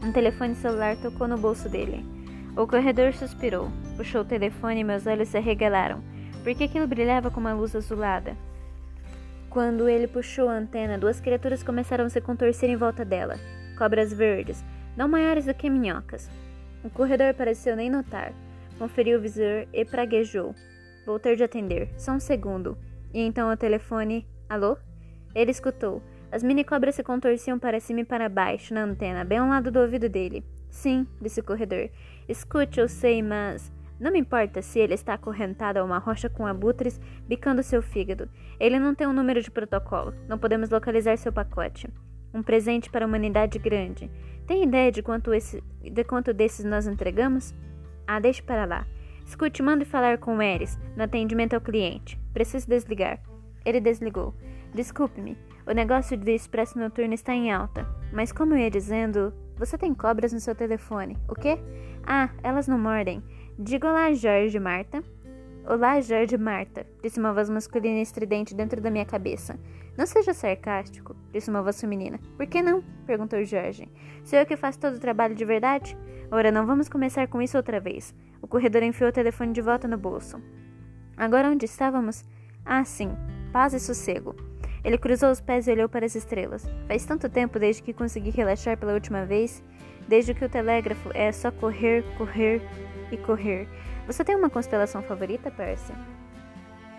Um 0.00 0.12
telefone 0.12 0.54
celular 0.54 0.96
tocou 0.98 1.26
no 1.26 1.36
bolso 1.36 1.68
dele. 1.68 2.21
O 2.54 2.66
corredor 2.66 3.14
suspirou, 3.14 3.70
puxou 3.96 4.20
o 4.20 4.26
telefone 4.26 4.80
e 4.80 4.84
meus 4.84 5.06
olhos 5.06 5.28
se 5.28 5.38
arregalaram, 5.38 6.02
porque 6.44 6.64
aquilo 6.64 6.86
brilhava 6.86 7.30
com 7.30 7.40
uma 7.40 7.54
luz 7.54 7.74
azulada. 7.74 8.36
Quando 9.48 9.88
ele 9.88 10.06
puxou 10.06 10.50
a 10.50 10.58
antena, 10.58 10.98
duas 10.98 11.18
criaturas 11.18 11.62
começaram 11.62 12.04
a 12.04 12.10
se 12.10 12.20
contorcer 12.20 12.68
em 12.68 12.76
volta 12.76 13.06
dela. 13.06 13.36
Cobras 13.78 14.12
verdes, 14.12 14.62
não 14.94 15.08
maiores 15.08 15.46
do 15.46 15.54
que 15.54 15.70
minhocas. 15.70 16.30
O 16.84 16.90
corredor 16.90 17.32
pareceu 17.32 17.74
nem 17.74 17.88
notar. 17.88 18.34
Conferiu 18.78 19.18
o 19.18 19.22
visor 19.22 19.66
e 19.72 19.84
praguejou. 19.84 20.54
Vou 21.06 21.18
ter 21.18 21.36
de 21.36 21.44
atender. 21.44 21.88
Só 21.96 22.12
um 22.12 22.20
segundo. 22.20 22.76
E 23.14 23.20
então 23.20 23.50
o 23.50 23.56
telefone. 23.56 24.26
Alô? 24.48 24.76
Ele 25.34 25.50
escutou. 25.50 26.02
As 26.30 26.42
mini-cobras 26.42 26.94
se 26.94 27.02
contorciam 27.02 27.58
para 27.58 27.80
cima 27.80 28.00
e 28.00 28.04
para 28.04 28.28
baixo 28.28 28.74
na 28.74 28.82
antena, 28.82 29.24
bem 29.24 29.38
ao 29.38 29.48
lado 29.48 29.70
do 29.70 29.80
ouvido 29.80 30.08
dele. 30.08 30.44
Sim, 30.72 31.06
disse 31.20 31.38
o 31.38 31.44
corredor. 31.44 31.90
Escute, 32.26 32.80
eu 32.80 32.88
sei, 32.88 33.22
mas. 33.22 33.70
Não 34.00 34.10
me 34.10 34.18
importa 34.18 34.62
se 34.62 34.80
ele 34.80 34.94
está 34.94 35.14
acorrentado 35.14 35.78
a 35.78 35.84
uma 35.84 35.98
rocha 35.98 36.28
com 36.28 36.46
abutres 36.46 36.98
bicando 37.28 37.62
seu 37.62 37.82
fígado. 37.82 38.28
Ele 38.58 38.78
não 38.78 38.94
tem 38.94 39.06
um 39.06 39.12
número 39.12 39.40
de 39.40 39.50
protocolo. 39.50 40.14
Não 40.26 40.38
podemos 40.38 40.70
localizar 40.70 41.16
seu 41.18 41.32
pacote. 41.32 41.88
Um 42.34 42.42
presente 42.42 42.90
para 42.90 43.04
a 43.04 43.08
humanidade 43.08 43.58
grande. 43.58 44.10
Tem 44.46 44.64
ideia 44.64 44.90
de 44.90 45.02
quanto, 45.02 45.32
esse, 45.32 45.62
de 45.82 46.02
quanto 46.04 46.32
desses 46.32 46.64
nós 46.64 46.86
entregamos? 46.86 47.54
Ah, 48.06 48.18
deixe 48.18 48.42
para 48.42 48.64
lá. 48.64 48.86
Escute, 49.26 49.62
mande 49.62 49.84
falar 49.84 50.18
com 50.18 50.42
Eris, 50.42 50.76
no 50.96 51.04
atendimento 51.04 51.54
ao 51.54 51.60
cliente. 51.60 52.18
Preciso 52.32 52.66
desligar. 52.66 53.20
Ele 53.64 53.78
desligou. 53.78 54.34
Desculpe-me, 54.74 55.36
o 55.66 55.72
negócio 55.72 56.16
de 56.16 56.34
expresso 56.34 56.78
noturno 56.78 57.12
está 57.12 57.34
em 57.34 57.52
alta. 57.52 57.86
Mas 58.10 58.32
como 58.32 58.54
eu 58.54 58.58
ia 58.58 58.70
dizendo, 58.70 59.32
você 59.56 59.78
tem 59.78 59.94
cobras 59.94 60.32
no 60.32 60.40
seu 60.40 60.54
telefone. 60.54 61.16
O 61.28 61.34
quê? 61.34 61.58
Ah, 62.04 62.30
elas 62.42 62.66
não 62.66 62.78
mordem. 62.78 63.22
Diga 63.58 63.88
olá, 63.88 64.12
Jorge 64.12 64.58
Marta. 64.58 65.02
Olá, 65.64 66.00
Jorge 66.00 66.36
Marta, 66.36 66.84
disse 67.02 67.20
uma 67.20 67.32
voz 67.32 67.48
masculina 67.48 68.00
estridente 68.00 68.54
dentro 68.54 68.80
da 68.80 68.90
minha 68.90 69.04
cabeça. 69.04 69.56
Não 69.96 70.06
seja 70.06 70.34
sarcástico, 70.34 71.14
disse 71.32 71.50
uma 71.50 71.62
voz 71.62 71.80
feminina. 71.80 72.18
Por 72.36 72.46
que 72.46 72.60
não? 72.60 72.82
perguntou 73.06 73.44
Jorge. 73.44 73.88
Sou 74.24 74.38
eu 74.38 74.46
que 74.46 74.56
faço 74.56 74.80
todo 74.80 74.96
o 74.96 75.00
trabalho 75.00 75.34
de 75.34 75.44
verdade? 75.44 75.96
Ora, 76.30 76.50
não 76.50 76.66
vamos 76.66 76.88
começar 76.88 77.28
com 77.28 77.40
isso 77.40 77.56
outra 77.56 77.78
vez. 77.78 78.14
O 78.40 78.48
corredor 78.48 78.82
enfiou 78.82 79.10
o 79.10 79.12
telefone 79.12 79.52
de 79.52 79.60
volta 79.60 79.86
no 79.86 79.96
bolso. 79.96 80.40
Agora 81.16 81.48
onde 81.48 81.66
estávamos? 81.66 82.24
Ah, 82.64 82.84
sim. 82.84 83.10
Paz 83.52 83.74
e 83.74 83.78
sossego. 83.78 84.34
Ele 84.84 84.98
cruzou 84.98 85.30
os 85.30 85.40
pés 85.40 85.68
e 85.68 85.72
olhou 85.72 85.88
para 85.88 86.04
as 86.04 86.14
estrelas. 86.14 86.68
Faz 86.88 87.04
tanto 87.04 87.28
tempo 87.28 87.58
desde 87.58 87.82
que 87.82 87.92
consegui 87.92 88.30
relaxar 88.30 88.76
pela 88.76 88.94
última 88.94 89.24
vez, 89.24 89.62
desde 90.08 90.34
que 90.34 90.44
o 90.44 90.48
telégrafo 90.48 91.10
é 91.14 91.30
só 91.30 91.50
correr, 91.50 92.04
correr 92.18 92.60
e 93.10 93.16
correr. 93.16 93.68
Você 94.06 94.24
tem 94.24 94.34
uma 94.34 94.50
constelação 94.50 95.02
favorita, 95.02 95.50
Percy? 95.50 95.92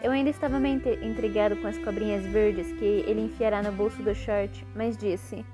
Eu 0.01 0.11
ainda 0.11 0.29
estava 0.29 0.59
meio 0.59 0.81
intrigado 1.01 1.55
com 1.57 1.67
as 1.67 1.77
cobrinhas 1.77 2.25
verdes 2.25 2.71
que 2.73 3.03
ele 3.07 3.21
enfiará 3.21 3.61
no 3.61 3.71
bolso 3.71 4.01
do 4.01 4.13
short, 4.13 4.65
mas 4.75 4.97
disse: 4.97 5.45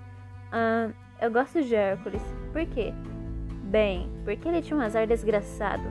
Ah, 0.51 0.89
eu 1.21 1.31
gosto 1.31 1.61
de 1.61 1.75
Hércules. 1.75 2.21
Por 2.51 2.65
quê? 2.67 2.93
Bem, 3.63 4.09
porque 4.23 4.47
ele 4.47 4.61
tinha 4.61 4.77
um 4.77 4.81
azar 4.81 5.05
desgraçado. 5.05 5.83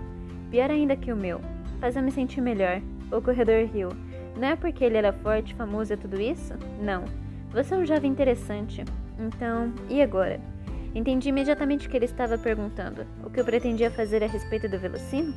Pior 0.51 0.71
ainda 0.71 0.97
que 0.97 1.13
o 1.13 1.17
meu. 1.17 1.41
Fazia 1.81 2.03
me 2.03 2.11
sentir 2.11 2.41
melhor. 2.41 2.81
O 3.13 3.23
corredor 3.23 3.65
riu. 3.73 3.91
Não 4.39 4.49
é 4.49 4.57
porque 4.57 4.85
ele 4.85 4.97
era 4.97 5.13
forte, 5.13 5.55
famoso 5.55 5.93
e 5.93 5.97
tudo 5.97 6.21
isso? 6.21 6.55
Não. 6.81 7.05
Você 7.51 7.75
é 7.75 7.79
um 7.79 7.85
jovem 7.85 8.11
interessante. 8.11 8.85
Então, 9.19 9.73
e 9.89 10.01
agora? 10.01 10.41
Entendi 10.95 11.29
imediatamente 11.29 11.87
o 11.89 11.91
que 11.91 11.97
ele 11.97 12.05
estava 12.05 12.39
perguntando. 12.39 13.05
O 13.25 13.31
que 13.31 13.41
eu 13.41 13.45
pretendia 13.45 13.91
fazer 13.91 14.23
a 14.23 14.29
respeito 14.29 14.69
do 14.69 14.79
Velocino? 14.79 15.35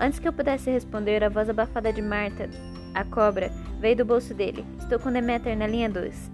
Antes 0.00 0.18
que 0.18 0.26
eu 0.26 0.32
pudesse 0.32 0.68
responder, 0.68 1.22
a 1.22 1.28
voz 1.28 1.48
abafada 1.48 1.92
de 1.92 2.02
Marta, 2.02 2.50
a 2.92 3.04
cobra, 3.04 3.50
veio 3.78 3.96
do 3.96 4.04
bolso 4.04 4.34
dele. 4.34 4.64
Estou 4.78 4.98
com 4.98 5.12
Demeter 5.12 5.56
na 5.56 5.68
linha 5.68 5.88
2. 5.88 6.30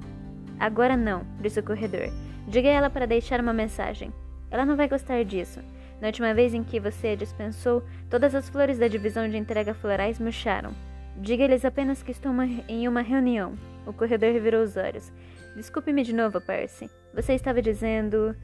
Agora 0.59 0.97
não, 0.97 1.23
disse 1.41 1.61
o 1.61 1.63
corredor. 1.63 2.11
Diga 2.49 2.69
a 2.69 2.73
ela 2.73 2.91
para 2.91 3.07
deixar 3.07 3.41
uma 3.41 3.53
mensagem. 3.53 4.11
Ela 4.51 4.65
não 4.65 4.77
vai 4.77 4.89
gostar 4.89 5.23
disso. 5.25 5.61
Na 6.01 6.09
última 6.09 6.33
vez 6.33 6.55
em 6.55 6.65
que 6.65 6.81
você 6.81 7.09
a 7.09 7.15
dispensou, 7.15 7.83
todas 8.09 8.35
as 8.35 8.49
flores 8.49 8.79
da 8.79 8.89
divisão 8.89 9.29
de 9.29 9.37
entrega 9.37 9.75
florais 9.75 10.19
murcharam. 10.19 10.75
Diga-lhes 11.17 11.65
apenas 11.65 12.03
que 12.03 12.11
estou 12.11 12.33
em 12.69 12.89
uma 12.89 13.03
reunião. 13.03 13.55
O 13.87 13.93
corredor 13.93 14.33
revirou 14.33 14.63
os 14.63 14.77
olhos. 14.77 15.13
Desculpe-me 15.57 16.03
de 16.03 16.15
novo, 16.15 16.41
Percy. 16.41 16.91
Você 17.15 17.35
estava 17.35 17.61
dizendo. 17.61 18.37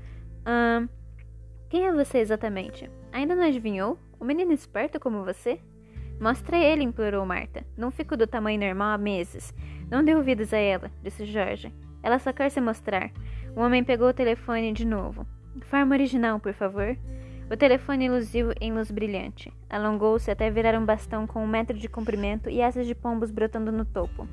Ah, 0.45 0.87
quem 1.69 1.87
é 1.87 1.93
você 1.93 2.19
exatamente? 2.19 2.91
Ainda 3.13 3.35
não 3.35 3.45
adivinhou? 3.45 3.99
Um 4.21 4.25
menino 4.25 4.53
esperto 4.53 5.01
como 5.01 5.25
você? 5.25 5.61
Mostre 6.21 6.57
ele, 6.57 6.83
implorou 6.83 7.27
Marta. 7.27 7.65
Não 7.77 7.91
fico 7.91 8.17
do 8.17 8.27
tamanho 8.27 8.61
normal 8.61 8.95
há 8.95 8.99
meses. 8.99 9.53
Não 9.91 10.03
dê 10.03 10.15
ouvidos 10.15 10.53
a 10.53 10.59
ela, 10.59 10.91
disse 11.03 11.27
Jorge. 11.27 11.73
Ela 12.03 12.19
só 12.19 12.33
quer 12.33 12.51
se 12.51 12.61
mostrar. 12.61 13.11
O 13.55 13.61
homem 13.61 13.85
pegou 13.85 14.09
o 14.09 14.15
telefone 14.15 14.73
de 14.73 14.87
novo. 14.87 15.27
Forma 15.63 15.95
original, 15.95 16.41
por 16.41 16.55
favor. 16.55 16.97
O 17.49 17.57
telefone 17.57 18.09
luziu 18.09 18.53
em 18.61 18.73
luz 18.73 18.91
brilhante. 18.91 19.53
Alongou-se 19.71 20.29
até 20.29 20.51
virar 20.51 20.77
um 20.77 20.85
bastão 20.85 21.29
com 21.29 21.45
um 21.45 21.47
metro 21.47 21.79
de 21.79 21.89
comprimento 21.89 22.51
e 22.51 22.61
asas 22.61 22.89
de 22.89 22.95
pombos 22.95 23.31
brotando 23.31 23.71
no 23.71 23.85
topo. 23.85 24.29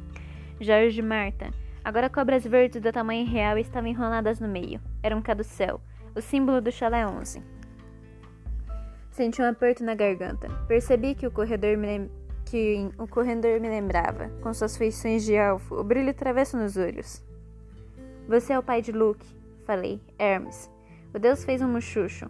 Jorge 0.59 0.99
Marta. 0.99 1.51
Agora 1.83 2.09
cobras 2.09 2.43
verdes 2.43 2.81
do 2.81 2.91
tamanho 2.91 3.27
real 3.27 3.55
estavam 3.59 3.87
enroladas 3.87 4.39
no 4.39 4.47
meio. 4.47 4.81
Era 5.03 5.15
um 5.15 5.21
caducel, 5.21 5.79
o 6.15 6.21
símbolo 6.21 6.59
do 6.59 6.71
chalé 6.71 7.05
11. 7.05 7.43
Senti 9.11 9.43
um 9.43 9.45
aperto 9.45 9.83
na 9.83 9.93
garganta. 9.93 10.47
Percebi 10.67 11.13
que 11.13 11.27
o 11.27 11.31
corredor 11.31 11.77
me, 11.77 11.85
lem... 11.85 12.11
que 12.45 12.89
o 12.97 13.07
corredor 13.07 13.59
me 13.59 13.69
lembrava, 13.69 14.29
com 14.41 14.51
suas 14.55 14.75
feições 14.75 15.23
de 15.23 15.35
elfo, 15.35 15.75
o 15.75 15.83
brilho 15.83 16.15
travesso 16.15 16.57
nos 16.57 16.77
olhos. 16.77 17.23
Você 18.27 18.53
é 18.53 18.57
o 18.57 18.63
pai 18.63 18.81
de 18.81 18.91
Luke, 18.91 19.27
falei, 19.65 20.01
Hermes. 20.17 20.71
O 21.13 21.19
deus 21.19 21.43
fez 21.43 21.61
um 21.61 21.67
muxuxo. 21.67 22.27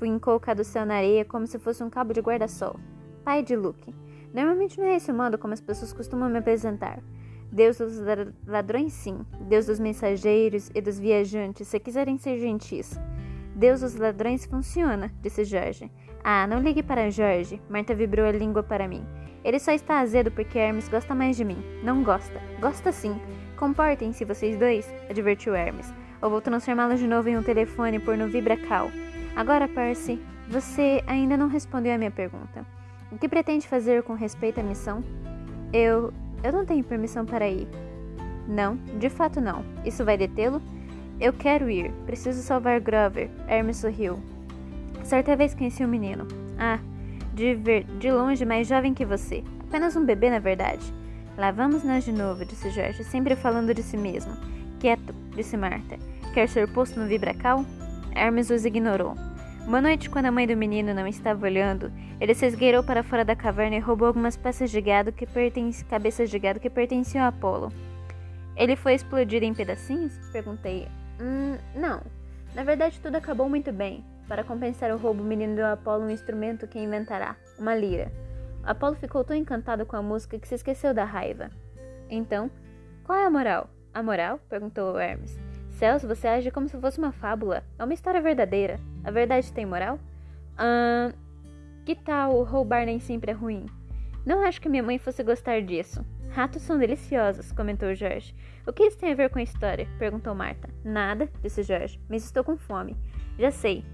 Fincou 0.00 0.40
caduceu 0.40 0.86
na 0.86 0.94
areia 0.94 1.26
como 1.26 1.46
se 1.46 1.58
fosse 1.58 1.84
um 1.84 1.90
cabo 1.90 2.14
de 2.14 2.22
guarda-sol. 2.22 2.80
Pai 3.22 3.42
de 3.42 3.54
Luke. 3.54 3.94
Normalmente 4.32 4.80
não 4.80 4.86
é 4.86 4.96
esse 4.96 5.12
o 5.12 5.14
modo 5.14 5.36
como 5.36 5.52
as 5.52 5.60
pessoas 5.60 5.92
costumam 5.92 6.30
me 6.30 6.38
apresentar. 6.38 7.02
Deus 7.52 7.76
dos 7.76 8.00
ladrões, 8.46 8.94
sim. 8.94 9.18
Deus 9.42 9.66
dos 9.66 9.78
mensageiros 9.78 10.70
e 10.74 10.80
dos 10.80 10.98
viajantes, 10.98 11.68
se 11.68 11.78
quiserem 11.78 12.16
ser 12.16 12.38
gentis. 12.38 12.98
Deus 13.54 13.82
dos 13.82 13.94
ladrões 13.96 14.46
funciona, 14.46 15.12
disse 15.20 15.44
Jorge. 15.44 15.92
Ah, 16.24 16.46
não 16.46 16.60
ligue 16.60 16.82
para 16.82 17.10
Jorge. 17.10 17.60
Marta 17.68 17.94
vibrou 17.94 18.24
a 18.24 18.32
língua 18.32 18.62
para 18.62 18.88
mim. 18.88 19.04
Ele 19.44 19.58
só 19.58 19.72
está 19.72 20.00
azedo 20.00 20.30
porque 20.30 20.58
Hermes 20.58 20.88
gosta 20.88 21.14
mais 21.14 21.36
de 21.36 21.44
mim. 21.44 21.62
Não 21.84 22.02
gosta. 22.02 22.40
Gosta 22.58 22.90
sim. 22.90 23.20
Comportem-se 23.58 24.24
vocês 24.24 24.56
dois, 24.56 24.90
advertiu 25.10 25.54
Hermes 25.54 25.92
ou 26.22 26.30
vou 26.30 26.40
transformá-lo 26.40 26.96
de 26.96 27.06
novo 27.06 27.28
em 27.28 27.36
um 27.36 27.42
telefone 27.42 27.98
por 27.98 28.16
no 28.16 28.28
Vibracal. 28.28 28.90
Agora, 29.40 29.66
Percy, 29.66 30.20
você 30.50 31.02
ainda 31.06 31.34
não 31.34 31.48
respondeu 31.48 31.94
a 31.94 31.96
minha 31.96 32.10
pergunta. 32.10 32.62
O 33.10 33.16
que 33.16 33.26
pretende 33.26 33.66
fazer 33.66 34.02
com 34.02 34.12
respeito 34.12 34.60
à 34.60 34.62
missão? 34.62 35.02
Eu. 35.72 36.12
Eu 36.44 36.52
não 36.52 36.66
tenho 36.66 36.84
permissão 36.84 37.24
para 37.24 37.48
ir. 37.48 37.66
Não, 38.46 38.76
de 38.98 39.08
fato 39.08 39.40
não. 39.40 39.64
Isso 39.82 40.04
vai 40.04 40.18
detê-lo? 40.18 40.60
Eu 41.18 41.32
quero 41.32 41.70
ir. 41.70 41.90
Preciso 42.04 42.42
salvar 42.42 42.80
Grover. 42.80 43.30
Hermes 43.48 43.78
sorriu. 43.78 44.18
Certa 45.04 45.34
vez 45.34 45.54
conheci 45.54 45.82
um 45.82 45.88
menino. 45.88 46.28
Ah, 46.58 46.78
de, 47.32 47.54
ver, 47.54 47.84
de 47.98 48.12
longe 48.12 48.44
mais 48.44 48.68
jovem 48.68 48.92
que 48.92 49.06
você. 49.06 49.42
Apenas 49.66 49.96
um 49.96 50.04
bebê, 50.04 50.28
na 50.28 50.38
verdade. 50.38 50.92
Lá 51.38 51.50
vamos 51.50 51.82
nós 51.82 52.04
de 52.04 52.12
novo, 52.12 52.44
disse 52.44 52.68
Jorge, 52.68 53.02
sempre 53.04 53.34
falando 53.34 53.72
de 53.72 53.82
si 53.82 53.96
mesmo. 53.96 54.36
Quieto, 54.78 55.14
disse 55.34 55.56
Marta. 55.56 55.96
Quer 56.34 56.46
ser 56.46 56.70
posto 56.70 57.00
no 57.00 57.06
vibracal? 57.06 57.64
Hermes 58.14 58.50
os 58.50 58.66
ignorou. 58.66 59.16
Uma 59.70 59.80
noite, 59.80 60.10
quando 60.10 60.26
a 60.26 60.32
mãe 60.32 60.48
do 60.48 60.56
menino 60.56 60.92
não 60.92 61.06
estava 61.06 61.46
olhando, 61.46 61.92
ele 62.20 62.34
se 62.34 62.44
esgueirou 62.44 62.82
para 62.82 63.04
fora 63.04 63.24
da 63.24 63.36
caverna 63.36 63.76
e 63.76 63.78
roubou 63.78 64.08
algumas 64.08 64.36
peças 64.36 64.68
de 64.68 64.80
gado 64.80 65.12
que 65.12 65.24
cabeças 65.88 66.28
de 66.28 66.40
gado 66.40 66.58
que 66.58 66.68
pertenciam 66.68 67.24
a 67.24 67.28
Apolo. 67.28 67.72
Ele 68.56 68.74
foi 68.74 68.94
explodido 68.94 69.44
em 69.44 69.54
pedacinhos? 69.54 70.12
Perguntei. 70.32 70.88
Hum, 71.20 71.56
não. 71.72 72.02
Na 72.52 72.64
verdade, 72.64 72.98
tudo 72.98 73.14
acabou 73.14 73.48
muito 73.48 73.70
bem. 73.70 74.04
Para 74.26 74.42
compensar 74.42 74.90
o 74.90 74.98
roubo, 74.98 75.22
o 75.22 75.24
menino 75.24 75.54
deu 75.54 75.66
a 75.66 75.74
Apolo 75.74 76.02
um 76.02 76.10
instrumento 76.10 76.66
que 76.66 76.80
inventará, 76.80 77.36
uma 77.56 77.72
lira. 77.72 78.10
Apolo 78.64 78.96
ficou 78.96 79.22
tão 79.22 79.36
encantado 79.36 79.86
com 79.86 79.94
a 79.94 80.02
música 80.02 80.36
que 80.36 80.48
se 80.48 80.56
esqueceu 80.56 80.92
da 80.92 81.04
raiva. 81.04 81.48
Então, 82.08 82.50
qual 83.04 83.16
é 83.16 83.24
a 83.24 83.30
moral? 83.30 83.70
A 83.94 84.02
moral? 84.02 84.40
perguntou 84.48 84.98
Hermes. 84.98 85.38
Céus, 85.70 86.02
você 86.02 86.26
age 86.26 86.50
como 86.50 86.68
se 86.68 86.76
fosse 86.76 86.98
uma 86.98 87.12
fábula. 87.12 87.62
É 87.78 87.84
uma 87.84 87.94
história 87.94 88.20
verdadeira. 88.20 88.80
A 89.04 89.10
verdade 89.10 89.52
tem 89.52 89.66
moral? 89.66 89.98
Ah, 90.56 91.12
que 91.84 91.94
tal 91.94 92.42
roubar 92.42 92.84
nem 92.86 93.00
sempre 93.00 93.30
é 93.30 93.34
ruim? 93.34 93.66
Não 94.24 94.42
acho 94.42 94.60
que 94.60 94.68
minha 94.68 94.82
mãe 94.82 94.98
fosse 94.98 95.22
gostar 95.22 95.62
disso. 95.62 96.04
Ratos 96.30 96.62
são 96.62 96.78
deliciosos, 96.78 97.50
comentou 97.50 97.94
Jorge. 97.94 98.34
O 98.66 98.72
que 98.72 98.84
isso 98.84 98.98
tem 98.98 99.12
a 99.12 99.16
ver 99.16 99.30
com 99.30 99.38
a 99.38 99.42
história? 99.42 99.88
perguntou 99.98 100.34
Marta. 100.34 100.68
Nada, 100.84 101.28
disse 101.42 101.62
Jorge, 101.62 101.98
mas 102.08 102.24
estou 102.24 102.44
com 102.44 102.56
fome. 102.56 102.96
Já 103.38 103.50
sei, 103.50 103.84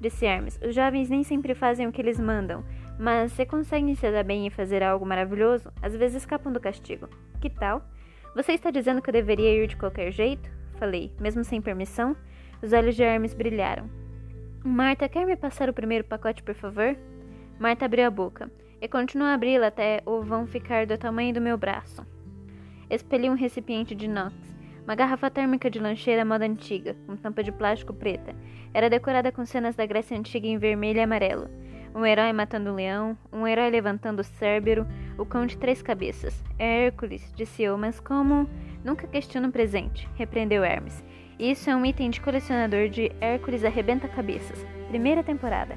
disse 0.00 0.26
Hermes. 0.26 0.58
Os 0.66 0.74
jovens 0.74 1.08
nem 1.08 1.22
sempre 1.22 1.54
fazem 1.54 1.86
o 1.86 1.92
que 1.92 2.00
eles 2.00 2.18
mandam, 2.18 2.64
mas 2.98 3.32
se 3.32 3.46
conseguem 3.46 3.94
se 3.94 4.10
dar 4.10 4.24
bem 4.24 4.46
e 4.46 4.50
fazer 4.50 4.82
algo 4.82 5.06
maravilhoso, 5.06 5.70
às 5.80 5.94
vezes 5.94 6.22
escapam 6.22 6.52
do 6.52 6.58
castigo. 6.58 7.08
Que 7.40 7.50
tal? 7.50 7.82
Você 8.34 8.52
está 8.52 8.70
dizendo 8.70 9.02
que 9.02 9.10
eu 9.10 9.12
deveria 9.12 9.62
ir 9.62 9.66
de 9.66 9.76
qualquer 9.76 10.10
jeito? 10.10 10.50
Falei, 10.78 11.12
mesmo 11.20 11.44
sem 11.44 11.60
permissão. 11.60 12.16
Os 12.62 12.72
olhos 12.72 12.96
de 12.96 13.02
Hermes 13.02 13.34
brilharam. 13.34 13.88
Marta, 14.62 15.08
quer 15.08 15.24
me 15.24 15.36
passar 15.36 15.70
o 15.70 15.72
primeiro 15.72 16.04
pacote, 16.04 16.42
por 16.42 16.54
favor? 16.54 16.94
Marta 17.58 17.86
abriu 17.86 18.06
a 18.06 18.10
boca 18.10 18.50
e 18.78 18.86
continuou 18.86 19.26
a 19.26 19.32
abri-la 19.32 19.68
até 19.68 20.02
o 20.04 20.20
vão 20.20 20.46
ficar 20.46 20.84
do 20.84 20.98
tamanho 20.98 21.32
do 21.32 21.40
meu 21.40 21.56
braço. 21.56 22.04
Expeli 22.90 23.30
um 23.30 23.34
recipiente 23.34 23.94
de 23.94 24.04
inox, 24.04 24.34
uma 24.84 24.94
garrafa 24.94 25.30
térmica 25.30 25.70
de 25.70 25.78
lancheira 25.78 26.26
moda 26.26 26.44
antiga, 26.44 26.94
com 27.06 27.16
tampa 27.16 27.42
de 27.42 27.50
plástico 27.50 27.94
preta. 27.94 28.34
Era 28.74 28.90
decorada 28.90 29.32
com 29.32 29.46
cenas 29.46 29.74
da 29.74 29.86
Grécia 29.86 30.16
Antiga 30.16 30.46
em 30.46 30.58
vermelho 30.58 30.98
e 30.98 31.02
amarelo. 31.02 31.48
Um 31.94 32.04
herói 32.04 32.30
matando 32.30 32.70
um 32.70 32.74
leão, 32.74 33.16
um 33.32 33.46
herói 33.46 33.70
levantando 33.70 34.20
o 34.20 34.24
Cérbero, 34.24 34.86
o 35.16 35.24
cão 35.24 35.46
de 35.46 35.56
três 35.56 35.80
cabeças. 35.80 36.44
É 36.58 36.84
Hércules, 36.84 37.32
disse 37.34 37.62
eu, 37.62 37.78
mas 37.78 37.98
como... 37.98 38.46
Nunca 38.84 39.06
questiono 39.06 39.48
o 39.48 39.52
presente, 39.52 40.08
repreendeu 40.14 40.64
Hermes. 40.64 41.04
Isso 41.40 41.70
é 41.70 41.74
um 41.74 41.86
item 41.86 42.10
de 42.10 42.20
colecionador 42.20 42.90
de 42.90 43.10
Hércules 43.18 43.64
Arrebenta 43.64 44.06
Cabeças, 44.06 44.58
primeira 44.90 45.22
temporada. 45.22 45.74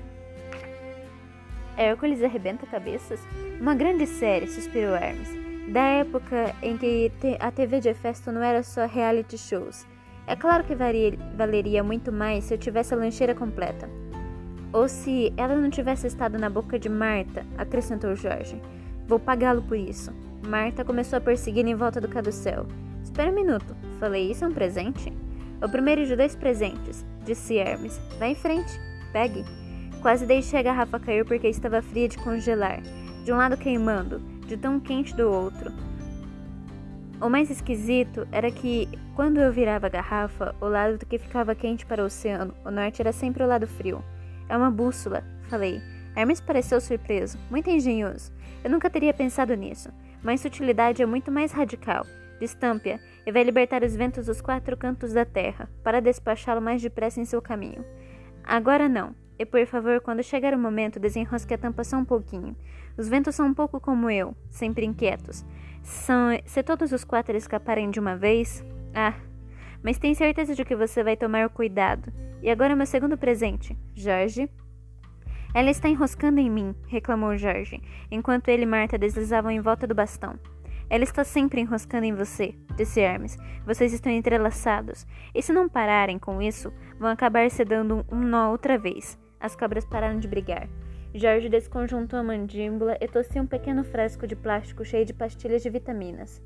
Hércules 1.78 2.21
arrebenta 2.21 2.67
cabeças? 2.67 3.26
Uma 3.62 3.73
grande 3.73 4.06
série, 4.06 4.45
suspirou 4.45 4.93
Hermes. 4.93 5.30
Da 5.71 5.80
época 5.80 6.54
em 6.62 6.76
que 6.76 7.10
a 7.39 7.49
TV 7.49 7.80
de 7.80 7.88
Hefesto 7.88 8.30
não 8.30 8.43
era 8.43 8.62
só 8.62 8.86
reality 8.86 9.38
shows. 9.38 9.88
É 10.28 10.36
claro 10.36 10.65
que 10.65 10.76
varia, 10.76 11.17
valeria 11.38 11.82
muito 11.82 12.12
mais 12.12 12.43
se 12.43 12.54
eu 12.54 12.58
tivesse 12.58 12.93
a 12.93 12.97
lancheira 12.97 13.34
completa. 13.34 13.89
Ou 14.73 14.89
se 14.89 15.32
ela 15.38 15.56
não 15.56 15.69
tivesse 15.69 16.08
estado 16.08 16.38
na 16.38 16.49
boca 16.49 16.78
de 16.78 16.89
Marta, 16.89 17.45
acrescentou 17.58 18.17
Jorge. 18.17 18.62
Vou 19.08 19.17
pagá-lo 19.17 19.62
por 19.62 19.78
isso. 19.78 20.12
Marta 20.45 20.84
começou 20.84 21.15
a 21.15 21.21
persegui-lo 21.21 21.69
em 21.69 21.76
volta 21.76 22.02
do 22.02 22.10
caducel. 22.10 22.67
Espera 23.02 23.32
um 23.32 23.36
minuto, 23.36 23.73
falei, 23.97 24.30
isso 24.30 24.43
é 24.43 24.47
um 24.49 24.52
presente? 24.52 25.22
O 25.63 25.69
primeiro 25.69 26.06
de 26.06 26.13
dois 26.13 26.36
presentes, 26.36 27.06
disse 27.23 27.58
Hermes. 27.58 27.97
Vá 28.19 28.28
em 28.28 28.36
frente, 28.36 28.78
pegue. 29.13 29.45
Quase 30.02 30.26
deixei 30.26 30.60
a 30.60 30.63
garrafa 30.63 30.99
cair 30.99 31.23
porque 31.23 31.47
estava 31.47 31.82
fria 31.82 32.10
de 32.10 32.17
congelar, 32.17 32.82
de 33.23 33.32
um 33.32 33.38
lado 33.38 33.56
queimando, 33.56 34.19
de 34.45 34.58
tão 34.58 34.78
quente 34.78 35.15
do 35.15 35.32
outro. 35.32 35.71
O 37.21 37.30
mais 37.30 37.49
esquisito 37.49 38.28
era 38.30 38.52
que, 38.52 38.89
quando 39.15 39.39
eu 39.39 39.54
virava 39.54 39.88
a 39.88 39.89
garrafa, 39.89 40.54
o 40.60 40.67
lado 40.67 41.06
que 41.06 41.17
ficava 41.17 41.56
quente 41.56 41.86
para 41.86 42.04
o 42.04 42.08
oceano, 42.08 42.54
o 42.65 42.69
norte 42.69 43.02
era 43.02 43.13
sempre 43.13 43.41
o 43.41 43.47
lado 43.47 43.65
frio. 43.65 44.04
É 44.49 44.58
uma 44.58 44.69
bússola, 44.69 45.23
falei. 45.47 45.82
Hermes 46.13 46.41
pareceu 46.41 46.82
surpreso, 46.82 47.39
muito 47.49 47.69
engenhoso. 47.69 48.34
Eu 48.62 48.69
nunca 48.69 48.89
teria 48.89 49.13
pensado 49.13 49.56
nisso, 49.56 49.89
mas 50.21 50.41
sua 50.41 50.49
utilidade 50.49 51.02
é 51.02 51.06
muito 51.06 51.32
mais 51.32 51.54
radical. 51.54 52.06
Destampe-a 52.43 52.99
e 53.25 53.32
vai 53.32 53.41
libertar 53.41 53.84
os 53.84 53.95
ventos 53.95 54.25
dos 54.25 54.41
quatro 54.41 54.75
cantos 54.75 55.13
da 55.13 55.23
terra, 55.23 55.69
para 55.82 56.01
despachá-lo 56.01 56.62
mais 56.62 56.82
depressa 56.82 57.21
em 57.21 57.23
seu 57.23 57.41
caminho. 57.41 57.86
Agora 58.43 58.89
não. 58.89 59.15
E 59.39 59.45
por 59.45 59.65
favor, 59.65 60.01
quando 60.01 60.21
chegar 60.21 60.53
o 60.53 60.60
momento, 60.60 60.99
desenrosque 60.99 61.53
a 61.53 61.58
tampa 61.58 61.86
só 61.86 61.95
um 61.95 62.03
pouquinho. 62.03 62.53
Os 62.97 63.08
ventos 63.08 63.34
são 63.34 63.47
um 63.47 63.53
pouco 63.53 63.79
como 63.79 64.10
eu, 64.10 64.36
sempre 64.49 64.86
inquietos. 64.86 65.45
São, 65.82 66.38
se 66.45 66.62
todos 66.63 66.91
os 66.91 67.06
quatro 67.06 67.38
escaparem 67.38 67.89
de 67.89 67.97
uma 67.97 68.17
vez. 68.17 68.62
Ah, 68.93 69.13
mas 69.82 69.97
tenho 69.97 70.13
certeza 70.13 70.53
de 70.53 70.65
que 70.65 70.75
você 70.75 71.01
vai 71.01 71.15
tomar 71.15 71.47
cuidado. 71.47 72.12
E 72.41 72.51
agora 72.51 72.75
meu 72.75 72.86
segundo 72.86 73.17
presente, 73.17 73.77
Jorge. 73.95 74.49
Ela 75.56 75.69
está 75.69 75.88
enroscando 75.88 76.41
em 76.41 76.49
mim, 76.49 76.75
reclamou 76.88 77.38
Jorge, 77.38 77.82
enquanto 78.12 78.49
ele 78.49 78.63
e 78.63 78.65
Marta 78.65 78.97
deslizavam 78.97 79.49
em 79.49 79.62
volta 79.62 79.88
do 79.88 79.95
bastão. 79.95 80.38
Ela 80.89 81.04
está 81.04 81.24
sempre 81.24 81.62
enroscando 81.62 82.06
em 82.06 82.13
você, 82.13 82.56
disse 82.76 83.00
Hermes. 83.00 83.38
Vocês 83.65 83.93
estão 83.93 84.12
entrelaçados. 84.12 85.06
E 85.34 85.41
se 85.41 85.52
não 85.52 85.69
pararem 85.69 86.19
com 86.19 86.41
isso, 86.41 86.72
vão 87.00 87.10
acabar 87.10 87.50
se 87.50 87.63
dando 87.63 88.06
um 88.12 88.19
nó 88.19 88.52
outra 88.52 88.78
vez. 88.78 89.17
As 89.39 89.56
cobras 89.56 89.86
pararam 89.86 90.19
de 90.19 90.28
brigar. 90.28 90.67
Jorge 91.15 91.48
desconjuntou 91.48 92.17
a 92.17 92.24
mandíbula 92.24 92.98
e 93.00 93.08
tossiu 93.08 93.43
um 93.43 93.48
pequeno 93.48 93.84
frasco 93.84 94.26
de 94.26 94.36
plástico 94.36 94.84
cheio 94.84 95.06
de 95.06 95.13
pastilhas 95.13 95.62
de 95.62 95.69
vitaminas. 95.69 96.41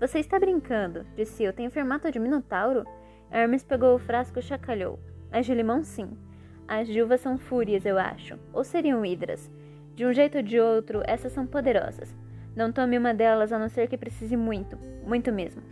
Você 0.00 0.18
está 0.18 0.38
brincando, 0.38 1.04
disse 1.14 1.44
eu. 1.44 1.52
Tem 1.52 1.70
formato 1.70 2.10
de 2.10 2.18
minotauro? 2.18 2.84
Hermes 3.30 3.62
pegou 3.62 3.94
o 3.94 3.98
frasco 3.98 4.38
e 4.38 4.42
chacalhou. 4.42 4.98
As 5.30 5.46
de 5.46 5.54
limão, 5.54 5.84
sim. 5.84 6.16
As 6.66 6.88
uva 6.88 7.18
são 7.18 7.38
fúrias, 7.38 7.84
eu 7.84 7.98
acho. 7.98 8.38
Ou 8.52 8.64
seriam 8.64 9.04
hidras. 9.04 9.50
De 9.94 10.06
um 10.06 10.12
jeito 10.12 10.38
ou 10.38 10.42
de 10.42 10.58
outro, 10.58 11.02
essas 11.06 11.32
são 11.32 11.46
poderosas. 11.46 12.16
Não 12.54 12.72
tome 12.72 12.98
uma 12.98 13.14
delas 13.14 13.52
a 13.52 13.58
não 13.58 13.68
ser 13.68 13.88
que 13.88 13.96
precise 13.96 14.36
muito, 14.36 14.76
muito 15.06 15.32
mesmo. 15.32 15.62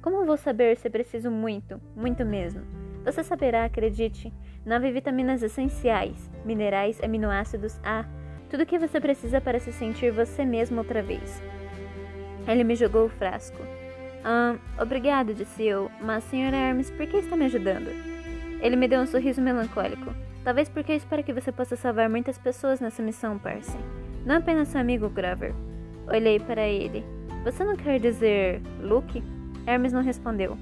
Como 0.00 0.24
vou 0.24 0.36
saber 0.36 0.76
se 0.76 0.88
preciso 0.88 1.30
muito, 1.30 1.80
muito 1.96 2.24
mesmo? 2.24 2.62
Você 3.04 3.24
saberá, 3.24 3.64
acredite. 3.64 4.32
Nove 4.64 4.92
vitaminas 4.92 5.42
essenciais, 5.42 6.30
minerais, 6.44 7.02
aminoácidos, 7.02 7.80
ah, 7.82 8.04
tudo 8.50 8.62
o 8.62 8.66
que 8.66 8.78
você 8.78 9.00
precisa 9.00 9.40
para 9.40 9.58
se 9.58 9.72
sentir 9.72 10.10
você 10.10 10.44
mesmo 10.44 10.78
outra 10.78 11.02
vez. 11.02 11.42
Ele 12.46 12.64
me 12.64 12.74
jogou 12.76 13.06
o 13.06 13.08
frasco. 13.08 13.58
Ah, 14.24 14.56
obrigado, 14.80 15.34
disse 15.34 15.64
eu, 15.64 15.90
mas 16.00 16.24
Sr. 16.24 16.54
Hermes, 16.54 16.90
por 16.90 17.06
que 17.06 17.16
está 17.16 17.36
me 17.36 17.46
ajudando? 17.46 17.88
Ele 18.60 18.76
me 18.76 18.88
deu 18.88 19.00
um 19.00 19.06
sorriso 19.06 19.40
melancólico. 19.40 20.14
Talvez 20.44 20.68
porque 20.68 20.92
eu 20.92 20.96
espero 20.96 21.22
que 21.22 21.32
você 21.32 21.52
possa 21.52 21.76
salvar 21.76 22.08
muitas 22.08 22.38
pessoas 22.38 22.80
nessa 22.80 23.02
missão, 23.02 23.38
Percy. 23.38 23.76
Não 24.24 24.36
apenas 24.36 24.68
seu 24.68 24.80
amigo 24.80 25.08
Grover. 25.08 25.54
Olhei 26.12 26.40
para 26.40 26.66
ele. 26.66 27.04
Você 27.44 27.64
não 27.64 27.76
quer 27.76 28.00
dizer 28.00 28.62
Luke? 28.80 29.22
Hermes 29.66 29.92
não 29.92 30.02
respondeu. 30.02 30.56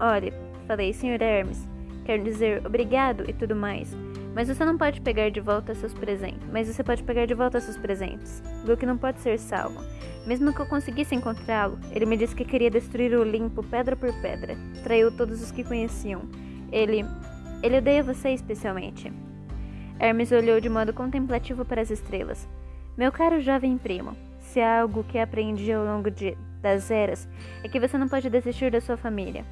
Olhe, 0.00 0.32
falei, 0.66 0.92
Sr. 0.92 1.22
Hermes, 1.22 1.68
quer 2.04 2.18
dizer 2.18 2.66
obrigado 2.66 3.28
e 3.28 3.32
tudo 3.32 3.54
mais. 3.54 3.96
Mas 4.34 4.48
você 4.48 4.64
não 4.64 4.78
pode 4.78 5.00
pegar 5.00 5.30
de 5.30 5.40
volta 5.40 5.74
seus 5.74 5.92
presentes. 5.92 6.48
Mas 6.50 6.66
você 6.66 6.82
pode 6.82 7.02
pegar 7.02 7.26
de 7.26 7.34
volta 7.34 7.60
seus 7.60 7.76
presentes. 7.76 8.42
Luke 8.64 8.84
não 8.84 8.96
pode 8.96 9.20
ser 9.20 9.38
salvo. 9.38 9.80
Mesmo 10.26 10.52
que 10.52 10.60
eu 10.60 10.66
conseguisse 10.66 11.14
encontrá-lo, 11.14 11.78
ele 11.92 12.06
me 12.06 12.16
disse 12.16 12.34
que 12.34 12.44
queria 12.44 12.70
destruir 12.70 13.14
o 13.14 13.20
Olimpo 13.20 13.62
pedra 13.62 13.94
por 13.94 14.12
pedra. 14.20 14.56
Traiu 14.82 15.14
todos 15.16 15.42
os 15.42 15.50
que 15.50 15.64
conheciam. 15.64 16.22
Ele. 16.70 17.04
Ele 17.62 17.78
odeia 17.78 18.02
você 18.02 18.30
especialmente. 18.30 19.12
Hermes 20.00 20.32
olhou 20.32 20.60
de 20.60 20.68
modo 20.68 20.92
contemplativo 20.92 21.64
para 21.64 21.82
as 21.82 21.90
estrelas. 21.90 22.48
Meu 22.96 23.12
caro 23.12 23.40
jovem 23.40 23.78
primo, 23.78 24.16
se 24.52 24.60
há 24.60 24.82
algo 24.82 25.02
que 25.04 25.18
aprendi 25.18 25.72
ao 25.72 25.84
longo 25.84 26.10
de, 26.10 26.36
das 26.60 26.90
eras, 26.90 27.26
é 27.64 27.68
que 27.68 27.80
você 27.80 27.96
não 27.96 28.08
pode 28.08 28.28
desistir 28.28 28.70
da 28.70 28.80
sua 28.80 28.96
família. 28.96 29.44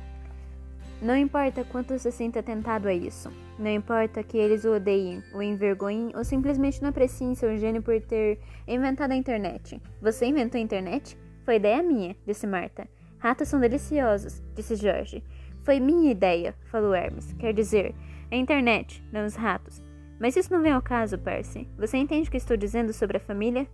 Não 1.00 1.16
importa 1.16 1.64
quanto 1.64 1.98
você 1.98 2.10
sinta 2.10 2.42
tentado 2.42 2.86
a 2.86 2.92
isso. 2.92 3.32
Não 3.58 3.70
importa 3.70 4.22
que 4.22 4.36
eles 4.36 4.66
o 4.66 4.74
odeiem, 4.74 5.22
o 5.32 5.40
envergonhem 5.40 6.12
ou 6.14 6.22
simplesmente 6.22 6.82
não 6.82 6.90
apreciem 6.90 7.34
seu 7.34 7.56
gênio 7.56 7.82
por 7.82 7.98
ter 8.02 8.38
inventado 8.68 9.12
a 9.12 9.16
internet. 9.16 9.80
Você 10.02 10.26
inventou 10.26 10.58
a 10.58 10.62
internet? 10.62 11.16
Foi 11.44 11.56
ideia 11.56 11.82
minha, 11.82 12.14
disse 12.26 12.46
Marta. 12.46 12.86
Ratos 13.18 13.48
são 13.48 13.58
deliciosos, 13.58 14.42
disse 14.54 14.76
Jorge. 14.76 15.24
Foi 15.62 15.80
minha 15.80 16.10
ideia, 16.10 16.54
falou 16.70 16.94
Hermes. 16.94 17.32
Quer 17.38 17.54
dizer, 17.54 17.94
a 18.30 18.36
internet, 18.36 19.02
não 19.10 19.24
os 19.24 19.34
ratos. 19.34 19.82
Mas 20.18 20.36
isso 20.36 20.52
não 20.52 20.60
vem 20.60 20.72
ao 20.72 20.82
caso, 20.82 21.18
Percy. 21.18 21.66
Você 21.78 21.96
entende 21.96 22.28
o 22.28 22.30
que 22.30 22.36
estou 22.36 22.56
dizendo 22.56 22.92
sobre 22.92 23.16
a 23.16 23.20
família? 23.20 23.66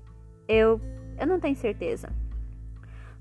Eu. 0.48 0.80
Eu 1.18 1.26
não 1.26 1.40
tenho 1.40 1.56
certeza. 1.56 2.10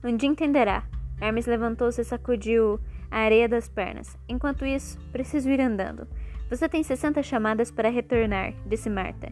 Um 0.04 0.16
dia 0.16 0.30
entenderá. 0.30 0.84
Hermes 1.20 1.46
levantou-se 1.46 2.02
e 2.02 2.06
sacudiu 2.06 2.80
a 3.10 3.20
areia 3.20 3.48
das 3.48 3.68
pernas. 3.68 4.18
Enquanto 4.28 4.66
isso, 4.66 5.00
preciso 5.12 5.50
ir 5.50 5.62
andando. 5.62 6.08
Você 6.50 6.70
tem 6.70 6.84
60 6.84 7.24
chamadas 7.24 7.72
para 7.72 7.90
retornar, 7.90 8.54
disse 8.68 8.90
Marta. 8.90 9.32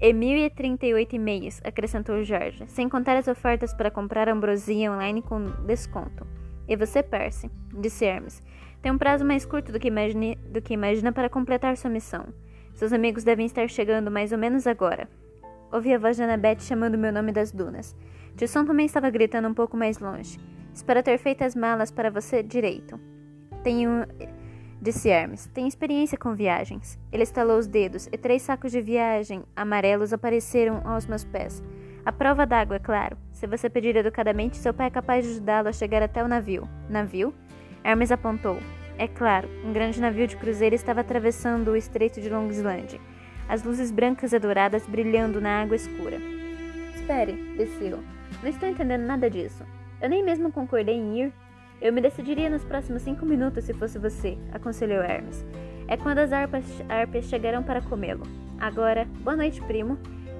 E 0.00 0.12
1038 0.12 1.16
e-mails, 1.16 1.60
acrescentou 1.64 2.22
Jorge, 2.22 2.64
sem 2.68 2.88
contar 2.88 3.16
as 3.16 3.28
ofertas 3.28 3.74
para 3.74 3.90
comprar 3.90 4.28
ambrosia 4.28 4.92
online 4.92 5.22
com 5.22 5.50
desconto. 5.66 6.26
E 6.68 6.76
você, 6.76 7.02
Percy, 7.02 7.50
disse 7.72 8.04
Hermes, 8.04 8.42
tem 8.82 8.92
um 8.92 8.98
prazo 8.98 9.24
mais 9.24 9.44
curto 9.44 9.72
do 9.72 9.80
que, 9.80 9.88
imagine, 9.88 10.36
do 10.50 10.60
que 10.60 10.74
imagina 10.74 11.12
para 11.12 11.28
completar 11.28 11.76
sua 11.76 11.90
missão. 11.90 12.26
Seus 12.74 12.92
amigos 12.92 13.24
devem 13.24 13.46
estar 13.46 13.68
chegando 13.68 14.10
mais 14.10 14.32
ou 14.32 14.38
menos 14.38 14.66
agora. 14.66 15.08
Ouvi 15.72 15.92
a 15.92 15.98
voz 15.98 16.16
de 16.16 16.22
Annabeth 16.22 16.60
chamando 16.60 16.96
meu 16.96 17.12
nome 17.12 17.32
das 17.32 17.50
dunas. 17.52 17.94
Tisson 18.36 18.64
também 18.64 18.86
estava 18.86 19.10
gritando 19.10 19.48
um 19.48 19.54
pouco 19.54 19.76
mais 19.76 19.98
longe. 19.98 20.38
Espero 20.72 21.02
ter 21.02 21.18
feito 21.18 21.42
as 21.42 21.56
malas 21.56 21.90
para 21.90 22.10
você 22.10 22.42
direito. 22.42 23.00
Tenho. 23.62 24.06
Disse 24.80 25.08
Hermes. 25.08 25.46
Tenho 25.54 25.66
experiência 25.66 26.18
com 26.18 26.34
viagens. 26.34 26.98
Ele 27.10 27.22
estalou 27.22 27.58
os 27.58 27.66
dedos 27.66 28.06
e 28.12 28.18
três 28.18 28.42
sacos 28.42 28.70
de 28.70 28.80
viagem 28.80 29.42
amarelos 29.56 30.12
apareceram 30.12 30.82
aos 30.84 31.06
meus 31.06 31.24
pés. 31.24 31.62
A 32.04 32.12
prova 32.12 32.46
d'água, 32.46 32.76
é 32.76 32.78
claro. 32.78 33.16
Se 33.32 33.46
você 33.46 33.68
pedir 33.68 33.96
educadamente, 33.96 34.56
seu 34.58 34.72
pai 34.72 34.86
é 34.86 34.90
capaz 34.90 35.24
de 35.24 35.32
ajudá-lo 35.32 35.68
a 35.68 35.72
chegar 35.72 36.02
até 36.02 36.22
o 36.22 36.28
navio. 36.28 36.68
Navio? 36.88 37.34
Hermes 37.82 38.12
apontou. 38.12 38.58
É 38.98 39.08
claro, 39.08 39.48
um 39.64 39.72
grande 39.72 40.00
navio 40.00 40.26
de 40.26 40.36
cruzeiro 40.36 40.74
estava 40.74 41.00
atravessando 41.00 41.72
o 41.72 41.76
estreito 41.76 42.20
de 42.20 42.30
Long 42.30 42.48
Island, 42.48 43.00
as 43.48 43.62
luzes 43.62 43.90
brancas 43.90 44.32
e 44.32 44.38
douradas 44.38 44.86
brilhando 44.86 45.40
na 45.40 45.62
água 45.62 45.76
escura. 45.76 46.18
Espere, 46.94 47.32
disse 47.56 47.86
eu. 47.86 48.00
Não 48.42 48.50
estou 48.50 48.68
entendendo 48.68 49.02
nada 49.02 49.30
disso. 49.30 49.64
Eu 50.00 50.08
nem 50.08 50.24
mesmo 50.24 50.50
concordei 50.50 50.96
em 50.96 51.22
ir. 51.22 51.32
Eu 51.80 51.92
me 51.92 52.00
decidiria 52.00 52.50
nos 52.50 52.64
próximos 52.64 53.02
cinco 53.02 53.24
minutos 53.24 53.64
se 53.64 53.74
fosse 53.74 53.98
você, 53.98 54.36
aconselhou 54.52 55.02
Hermes. 55.02 55.44
É 55.88 55.96
quando 55.96 56.18
as 56.18 56.32
harpas, 56.32 56.64
chegarão 57.28 57.62
para 57.62 57.80
comê-lo. 57.80 58.24
Agora, 58.58 59.06
boa 59.20 59.36
noite, 59.36 59.60
primo. 59.62 59.98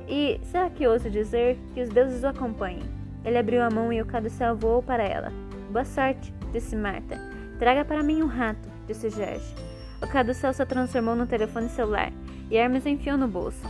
E 0.09 0.41
será 0.45 0.71
que 0.71 0.87
ouso 0.87 1.11
dizer 1.11 1.59
que 1.75 1.83
os 1.83 1.89
deuses 1.89 2.23
o 2.23 2.29
acompanhem? 2.29 2.83
Ele 3.25 3.39
abriu 3.39 3.63
a 3.63 3.71
mão 3.71 3.93
e 3.93 4.01
o 4.01 4.07
caduceu 4.07 4.57
voou 4.57 4.83
para 4.83 5.05
ela. 5.05 5.33
Boa 5.71 5.85
sorte, 5.85 6.33
disse 6.53 6.75
Marta. 6.75 7.17
Traga 7.59 7.85
para 7.85 8.03
mim 8.03 8.23
um 8.23 8.27
rato, 8.27 8.69
disse 8.87 9.11
Jorge. 9.11 9.55
O 10.03 10.07
caduceu 10.07 10.53
se 10.53 10.65
transformou 10.67 11.15
no 11.15 11.27
telefone 11.27 11.69
celular 11.69 12.13
e 12.51 12.57
Hermes 12.57 12.87
enfiou 12.87 13.17
no 13.17 13.29
bolso. 13.29 13.63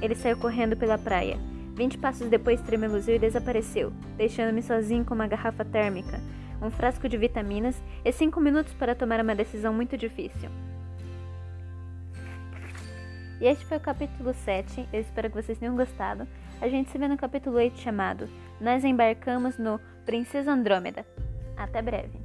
Ele 0.00 0.14
saiu 0.14 0.36
correndo 0.36 0.76
pela 0.76 0.98
praia. 0.98 1.38
Vinte 1.74 1.98
passos 1.98 2.28
depois 2.28 2.60
tremeluziu 2.60 3.16
e 3.16 3.18
desapareceu, 3.18 3.92
deixando-me 4.16 4.62
sozinho 4.62 5.04
com 5.04 5.14
uma 5.14 5.26
garrafa 5.26 5.64
térmica, 5.64 6.20
um 6.62 6.70
frasco 6.70 7.08
de 7.08 7.16
vitaminas 7.16 7.76
e 8.04 8.12
cinco 8.12 8.40
minutos 8.40 8.72
para 8.74 8.94
tomar 8.94 9.20
uma 9.20 9.34
decisão 9.34 9.72
muito 9.72 9.96
difícil. 9.96 10.50
E 13.40 13.46
este 13.46 13.66
foi 13.66 13.76
o 13.76 13.80
capítulo 13.80 14.32
7. 14.32 14.88
Eu 14.92 15.00
espero 15.00 15.28
que 15.28 15.42
vocês 15.42 15.58
tenham 15.58 15.76
gostado. 15.76 16.26
A 16.60 16.68
gente 16.68 16.90
se 16.90 16.96
vê 16.96 17.08
no 17.08 17.16
capítulo 17.16 17.56
8 17.56 17.78
chamado 17.78 18.28
Nós 18.60 18.84
embarcamos 18.84 19.58
no 19.58 19.80
Princesa 20.06 20.52
Andrômeda. 20.52 21.04
Até 21.56 21.82
breve. 21.82 22.23